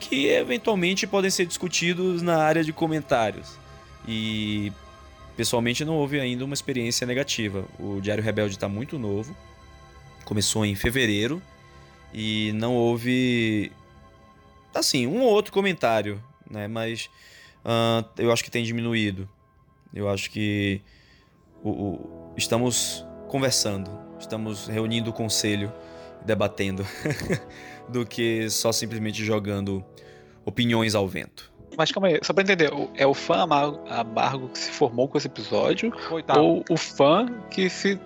[0.00, 3.58] que eventualmente podem ser discutidos na área de comentários.
[4.08, 4.72] E
[5.36, 7.64] pessoalmente não houve ainda uma experiência negativa.
[7.78, 9.36] O Diário Rebelde está muito novo,
[10.24, 11.42] começou em fevereiro
[12.14, 13.70] e não houve
[14.78, 16.68] assim um ou outro comentário, né?
[16.68, 17.10] Mas
[17.64, 19.28] uh, eu acho que tem diminuído.
[19.94, 20.80] Eu acho que
[21.62, 25.72] o, o, estamos conversando, estamos reunindo o conselho,
[26.24, 26.86] debatendo.
[27.88, 29.84] do que só simplesmente jogando
[30.44, 31.52] opiniões ao vento.
[31.76, 35.26] Mas calma aí, só pra entender, é o fã amargo, que se formou com esse
[35.26, 35.92] episódio?
[36.36, 38.00] Ou o fã que se.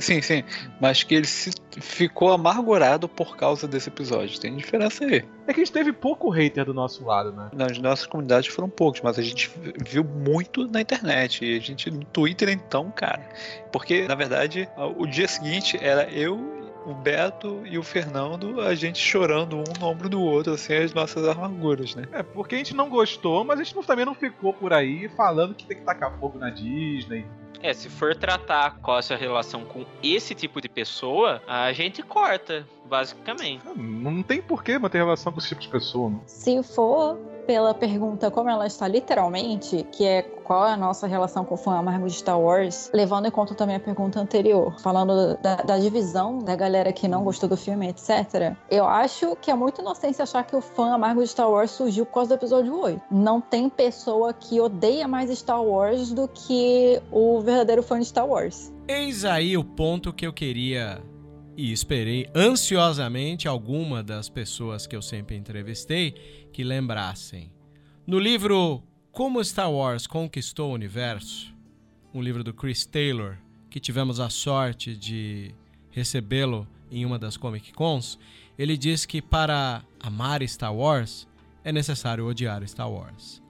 [0.00, 0.44] Sim, sim.
[0.80, 4.40] Mas que ele se ficou amargurado por causa desse episódio.
[4.40, 5.24] Tem diferença aí.
[5.46, 7.50] É que a gente teve pouco hater do nosso lado, né?
[7.52, 9.50] Nas nossas comunidades foram poucos, mas a gente
[9.86, 11.44] viu muito na internet.
[11.44, 13.28] E a gente no Twitter, então, cara.
[13.72, 18.98] Porque, na verdade, o dia seguinte era eu o Beto e o Fernando, a gente
[18.98, 22.04] chorando um no ombro do outro, assim, as nossas amarguras, né?
[22.12, 25.54] É, porque a gente não gostou, mas a gente também não ficou por aí falando
[25.54, 27.26] que tem que tacar fogo na Disney.
[27.64, 31.72] É, se for tratar qual é a sua relação com esse tipo de pessoa, a
[31.72, 33.64] gente corta, basicamente.
[33.74, 36.10] Não tem por que manter relação com esse tipo de pessoa.
[36.10, 36.20] Não.
[36.26, 41.44] Se for pela pergunta como ela está literalmente, que é qual é a nossa relação
[41.44, 45.36] com o fã amargo de Star Wars, levando em conta também a pergunta anterior, falando
[45.38, 48.54] da, da, divisão da galera que não gostou do filme, etc.
[48.70, 52.04] Eu acho que é muito inocência achar que o fã amargo de Star Wars surgiu
[52.04, 53.02] por causa do episódio 8.
[53.10, 58.28] Não tem pessoa que odeia mais Star Wars do que o verdadeiro fã de Star
[58.28, 58.72] Wars.
[58.86, 61.02] Eis aí o ponto que eu queria
[61.56, 66.12] e esperei ansiosamente alguma das pessoas que eu sempre entrevistei
[66.52, 67.52] que lembrassem.
[68.06, 68.82] No livro
[69.12, 71.54] Como Star Wars Conquistou o Universo,
[72.12, 73.36] um livro do Chris Taylor,
[73.70, 75.54] que tivemos a sorte de
[75.90, 78.18] recebê-lo em uma das Comic Cons,
[78.58, 81.26] ele diz que para amar Star Wars
[81.64, 83.42] é necessário odiar Star Wars.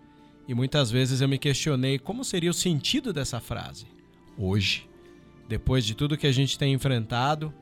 [0.47, 3.87] E muitas vezes eu me questionei como seria o sentido dessa frase.
[4.37, 4.89] Hoje,
[5.49, 7.53] depois de tudo que a gente tem enfrentado,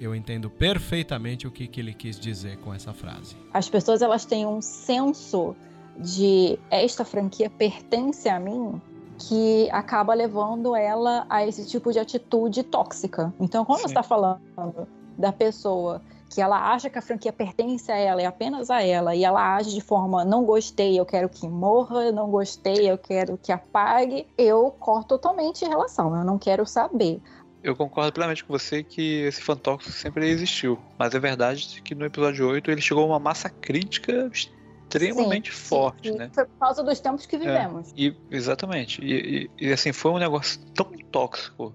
[0.00, 3.36] eu entendo perfeitamente o que, que ele quis dizer com essa frase.
[3.52, 5.56] As pessoas elas têm um senso
[5.96, 8.80] de esta franquia pertence a mim
[9.18, 13.34] que acaba levando ela a esse tipo de atitude tóxica.
[13.40, 13.82] Então, quando Sim.
[13.84, 14.86] você está falando
[15.16, 19.14] da pessoa que ela acha que a franquia pertence a ela e apenas a ela,
[19.14, 23.38] e ela age de forma não gostei, eu quero que morra, não gostei, eu quero
[23.38, 27.20] que apague, eu corto totalmente a relação, eu não quero saber.
[27.68, 30.78] Eu concordo plenamente com você que esse fantóxico sempre existiu.
[30.98, 35.68] Mas é verdade que no episódio 8 ele chegou a uma massa crítica extremamente sim,
[35.68, 36.16] forte, sim.
[36.16, 36.30] né?
[36.32, 37.90] Foi por causa dos tempos que é, vivemos.
[37.90, 39.02] É, e, exatamente.
[39.04, 41.74] E, e, e, assim, foi um negócio tão tóxico,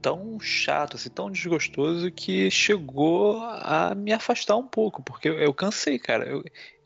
[0.00, 5.52] tão chato, assim, tão desgostoso que chegou a me afastar um pouco, porque eu, eu
[5.52, 6.24] cansei, cara.
[6.24, 6.44] Eu,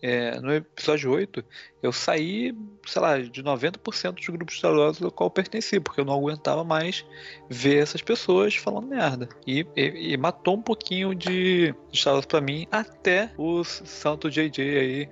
[0.09, 1.45] é, no episódio 8,
[1.83, 6.01] eu saí, sei lá, de 90% dos grupos Star Wars do qual eu pertenci, porque
[6.01, 7.05] eu não aguentava mais
[7.51, 9.29] ver essas pessoas falando merda.
[9.45, 14.79] E, e, e matou um pouquinho de Star Wars pra mim, até os Santo JJ
[14.79, 15.09] aí.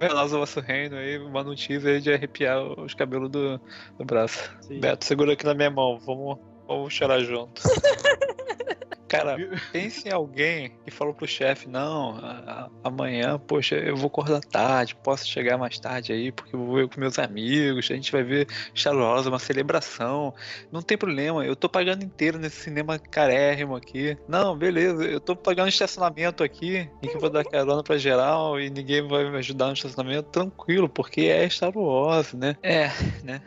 [0.00, 3.60] Veloz o vosso reino aí, uma notícia aí de arrepiar os cabelos do,
[3.98, 4.50] do braço.
[4.62, 4.80] Sim.
[4.80, 7.60] Beto, segura aqui na minha mão, vamos, vamos chorar junto.
[9.14, 9.36] Cara,
[9.72, 12.18] pense em alguém que falou pro chefe, não,
[12.82, 16.88] amanhã, poxa, eu vou acordar tarde, posso chegar mais tarde aí, porque eu vou ver
[16.88, 18.46] com meus amigos, a gente vai ver
[18.86, 20.34] Wars, uma celebração.
[20.70, 24.16] Não tem problema, eu tô pagando inteiro nesse cinema carérrimo aqui.
[24.28, 28.60] Não, beleza, eu tô pagando estacionamento aqui, e que eu vou dar carona pra geral
[28.60, 32.56] e ninguém vai me ajudar no estacionamento, tranquilo, porque é Star Wars, né?
[32.62, 32.90] É,
[33.22, 33.40] né?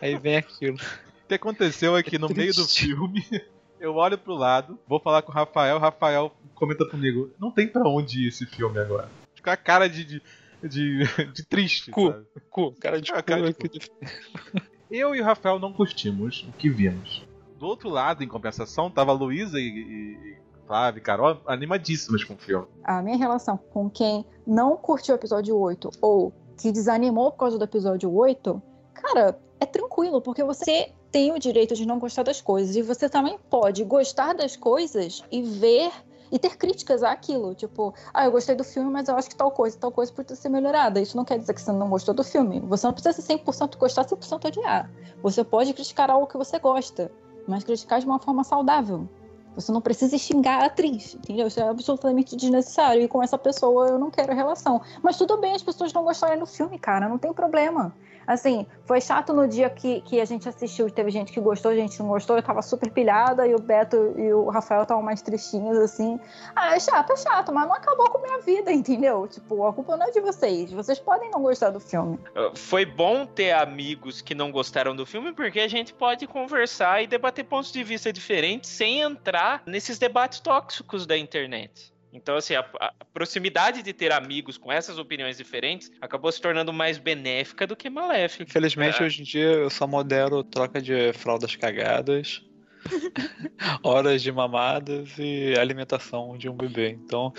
[0.00, 0.76] Aí vem aquilo.
[0.76, 3.24] O que aconteceu aqui é no meio do filme
[3.84, 7.68] eu olho pro lado, vou falar com o Rafael, o Rafael comenta comigo, não tem
[7.68, 9.10] pra onde ir esse filme agora.
[9.34, 10.22] Fica a cara de, de,
[10.62, 11.90] de, de triste.
[11.90, 12.26] Cu, sabe?
[12.48, 13.68] cu, cara de, cu, cara de cu.
[14.90, 17.26] Eu e o Rafael não curtimos o que vimos.
[17.58, 22.34] Do outro lado, em compensação, tava a Luísa e, e Flávia e Carol animadíssimas com
[22.34, 22.66] o filme.
[22.84, 27.58] A minha relação com quem não curtiu o episódio 8 ou que desanimou por causa
[27.58, 28.62] do episódio 8,
[28.94, 32.74] cara, é tranquilo, porque você tem o direito de não gostar das coisas.
[32.74, 35.92] E você também pode gostar das coisas e ver
[36.32, 37.54] e ter críticas àquilo.
[37.54, 40.34] Tipo, ah, eu gostei do filme, mas eu acho que tal coisa, tal coisa pode
[40.34, 41.00] ser melhorada.
[41.00, 42.58] Isso não quer dizer que você não gostou do filme.
[42.66, 44.90] Você não precisa ser 100% gostar, 100% odiar.
[45.22, 47.12] Você pode criticar algo que você gosta,
[47.46, 49.08] mas criticar de uma forma saudável.
[49.54, 51.46] Você não precisa xingar a atriz, entendeu?
[51.46, 53.02] Isso é absolutamente desnecessário.
[53.02, 54.80] E com essa pessoa eu não quero relação.
[55.00, 57.94] Mas tudo bem as pessoas não gostarem do filme, cara, não tem problema.
[58.26, 61.98] Assim, foi chato no dia que, que a gente assistiu, teve gente que gostou, gente
[62.00, 65.78] não gostou, eu tava super pilhada, e o Beto e o Rafael estavam mais tristinhos,
[65.78, 66.18] assim.
[66.54, 69.26] Ah, é chato, é chato, mas não acabou com a minha vida, entendeu?
[69.28, 70.72] Tipo, a culpa não é de vocês.
[70.72, 72.18] Vocês podem não gostar do filme.
[72.34, 77.02] Ah, foi bom ter amigos que não gostaram do filme, porque a gente pode conversar
[77.02, 81.93] e debater pontos de vista diferentes sem entrar nesses debates tóxicos da internet.
[82.14, 86.72] Então, assim, a, a, proximidade de ter amigos com essas opiniões diferentes acabou se tornando
[86.72, 88.44] mais benéfica do que maléfica.
[88.44, 89.04] Infelizmente, é.
[89.06, 92.40] hoje em dia, eu só modero troca de fraldas cagadas,
[93.82, 96.90] horas de mamadas e alimentação de um bebê.
[96.90, 97.32] Então,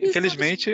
[0.00, 0.70] infelizmente,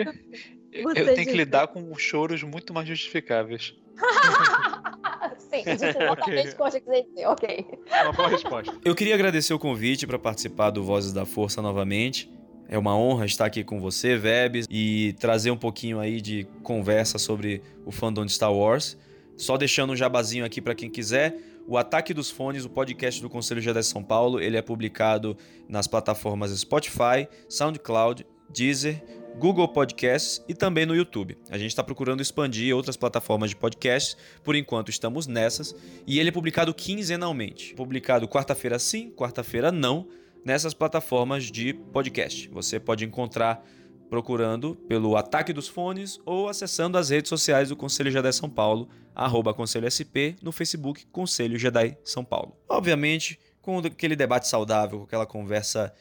[0.71, 3.73] eu tenho que lidar com choros muito mais justificáveis.
[5.39, 7.25] Sim, disse exatamente o que eu dizer.
[7.25, 7.65] Ok.
[8.03, 8.77] Uma boa resposta.
[8.85, 12.29] Eu queria agradecer o convite para participar do Vozes da Força novamente.
[12.71, 17.17] É uma honra estar aqui com você, Vebs, e trazer um pouquinho aí de conversa
[17.17, 18.95] sobre o fandom de Star Wars.
[19.35, 21.35] Só deixando um jabazinho aqui para quem quiser,
[21.67, 25.35] o Ataque dos Fones, o podcast do Conselho Jedi São Paulo, ele é publicado
[25.67, 29.03] nas plataformas Spotify, SoundCloud, Deezer,
[29.39, 31.39] Google Podcasts e também no YouTube.
[31.49, 36.29] A gente está procurando expandir outras plataformas de podcasts, por enquanto estamos nessas, e ele
[36.29, 37.73] é publicado quinzenalmente.
[37.73, 40.07] Publicado quarta-feira sim, quarta-feira não,
[40.45, 42.49] nessas plataformas de podcast.
[42.49, 43.63] Você pode encontrar
[44.09, 48.89] procurando pelo Ataque dos Fones ou acessando as redes sociais do Conselho Jedi São Paulo,
[49.13, 52.57] arroba Conselho SP, no Facebook Conselho Jedi São Paulo.
[52.67, 55.93] Obviamente, com aquele debate saudável, com aquela conversa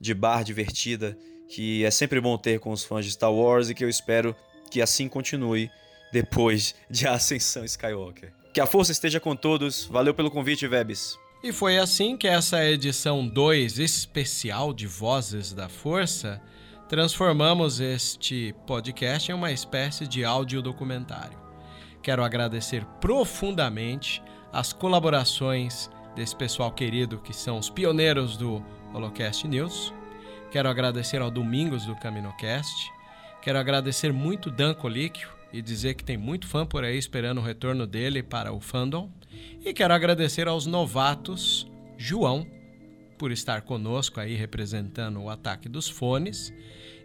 [0.00, 1.18] de bar divertida,
[1.48, 4.34] que é sempre bom ter com os fãs de Star Wars e que eu espero
[4.70, 5.70] que assim continue
[6.12, 8.32] depois de Ascensão Skywalker.
[8.52, 9.84] Que a força esteja com todos.
[9.86, 11.18] Valeu pelo convite, Vebs.
[11.46, 16.42] E foi assim que essa edição 2 especial de Vozes da Força
[16.88, 21.38] transformamos este podcast em uma espécie de audiodocumentário.
[22.02, 24.20] Quero agradecer profundamente
[24.52, 28.60] as colaborações desse pessoal querido que são os pioneiros do
[28.92, 29.94] Holocast News.
[30.50, 32.92] Quero agradecer ao Domingos do CaminoCast.
[33.40, 37.44] Quero agradecer muito Dan Colíquio e dizer que tem muito fã por aí esperando o
[37.44, 39.10] retorno dele para o fandom.
[39.64, 41.66] E quero agradecer aos novatos
[41.96, 42.46] João,
[43.18, 46.52] por estar conosco aí representando o ataque dos fones,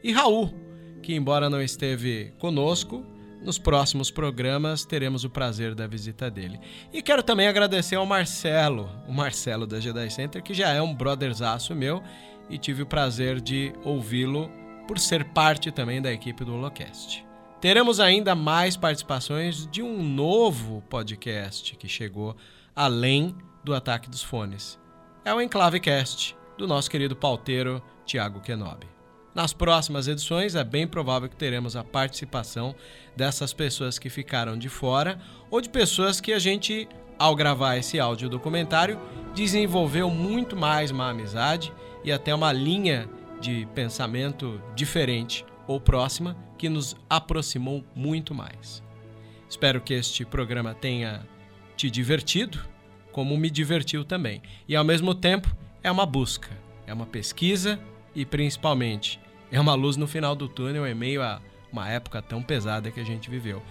[0.03, 0.53] e Raul,
[1.01, 3.05] que embora não esteve conosco,
[3.41, 6.59] nos próximos programas teremos o prazer da visita dele.
[6.93, 10.93] E quero também agradecer ao Marcelo, o Marcelo da Jedi Center, que já é um
[10.93, 12.03] brotherzaço meu
[12.49, 14.51] e tive o prazer de ouvi-lo
[14.87, 17.30] por ser parte também da equipe do Holocast.
[17.61, 22.35] Teremos ainda mais participações de um novo podcast que chegou
[22.75, 24.79] além do Ataque dos Fones.
[25.23, 28.87] É o Enclavecast, do nosso querido pauteiro Tiago Kenobi.
[29.35, 32.73] Nas próximas edições é bem provável que teremos a participação
[33.15, 35.19] dessas pessoas que ficaram de fora
[35.51, 36.89] ou de pessoas que a gente,
[37.19, 38.99] ao gravar esse áudio documentário,
[39.35, 41.71] desenvolveu muito mais uma amizade
[42.03, 43.07] e até uma linha
[43.39, 48.83] de pensamento diferente ou próxima que nos aproximou muito mais.
[49.49, 51.27] Espero que este programa tenha
[51.75, 52.59] te divertido,
[53.11, 54.41] como me divertiu também.
[54.67, 55.53] E ao mesmo tempo,
[55.83, 56.49] é uma busca,
[56.85, 57.79] é uma pesquisa
[58.15, 59.19] e principalmente
[59.51, 61.41] é uma luz no final do túnel em meio a
[61.71, 63.61] uma época tão pesada que a gente viveu.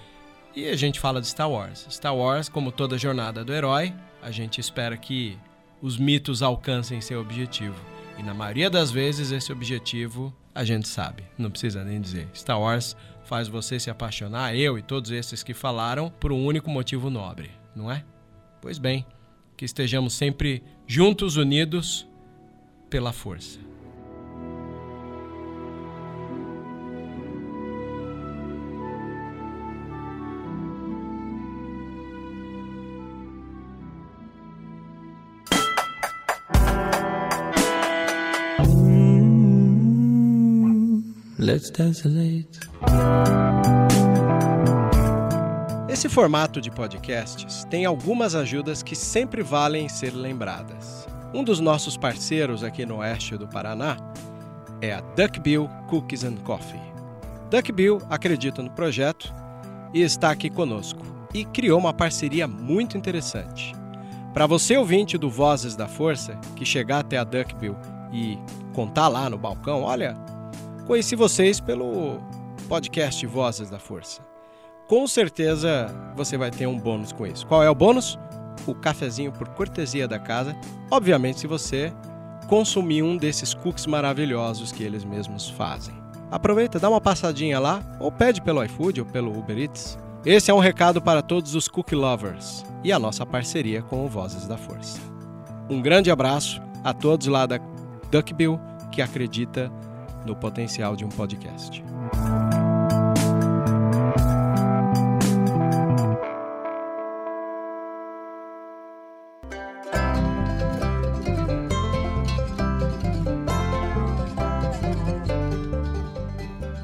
[0.55, 1.87] E a gente fala de Star Wars.
[1.91, 5.39] Star Wars, como toda jornada do herói, a gente espera que
[5.81, 7.77] os mitos alcancem seu objetivo.
[8.19, 12.29] E na maioria das vezes esse objetivo a gente sabe, não precisa nem dizer.
[12.35, 16.69] Star Wars faz você se apaixonar, eu e todos esses que falaram, por um único
[16.71, 18.05] motivo nobre, não é?
[18.61, 19.07] Pois bem,
[19.57, 22.09] que estejamos sempre juntos, unidos
[22.89, 23.70] pela força.
[41.69, 42.61] Desolate.
[45.89, 51.07] Esse formato de podcasts tem algumas ajudas que sempre valem ser lembradas.
[51.35, 53.97] Um dos nossos parceiros aqui no oeste do Paraná
[54.81, 56.81] é a Duckbill Cookies and Coffee.
[57.51, 59.35] Duckbill acredita no projeto
[59.93, 61.03] e está aqui conosco
[61.35, 63.75] e criou uma parceria muito interessante.
[64.33, 67.77] Para você ouvinte do Vozes da Força, que chegar até a Duckbill
[68.13, 68.39] e
[68.73, 70.17] contar lá no balcão, olha,
[70.91, 72.19] conheci vocês pelo
[72.69, 74.21] podcast Vozes da Força
[74.89, 75.87] com certeza
[76.17, 77.47] você vai ter um bônus com isso.
[77.47, 78.19] Qual é o bônus?
[78.67, 80.57] O cafezinho por cortesia da casa.
[80.91, 81.93] Obviamente, se você
[82.49, 85.95] consumir um desses cookies maravilhosos que eles mesmos fazem.
[86.29, 89.97] Aproveita, dá uma passadinha lá, ou pede pelo iFood ou pelo Uber Eats.
[90.27, 94.09] Esse é um recado para todos os cookie lovers e a nossa parceria com o
[94.09, 94.99] Vozes da Força.
[95.71, 97.61] Um grande abraço a todos lá da
[98.11, 98.59] Duckbill
[98.91, 99.71] que acredita
[100.25, 101.83] no potencial de um podcast.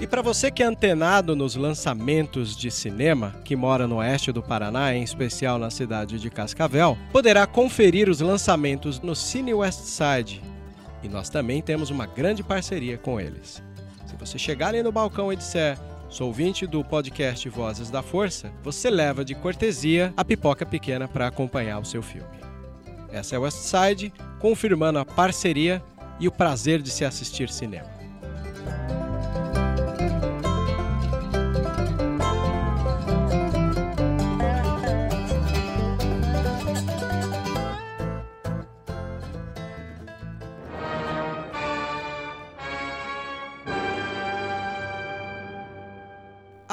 [0.07, 4.41] E para você que é antenado nos lançamentos de cinema, que mora no oeste do
[4.41, 10.41] Paraná, em especial na cidade de Cascavel, poderá conferir os lançamentos no Cine West Side.
[11.07, 13.63] E nós também temos uma grande parceria com eles.
[14.07, 15.79] Se você chegar ali no balcão e disser
[16.09, 18.53] Sou ouvinte do podcast Vozes da Força.
[18.63, 22.29] Você leva de cortesia a pipoca pequena para acompanhar o seu filme.
[23.11, 25.83] Essa é West Side, confirmando a parceria
[26.21, 27.91] e o prazer de se assistir cinema.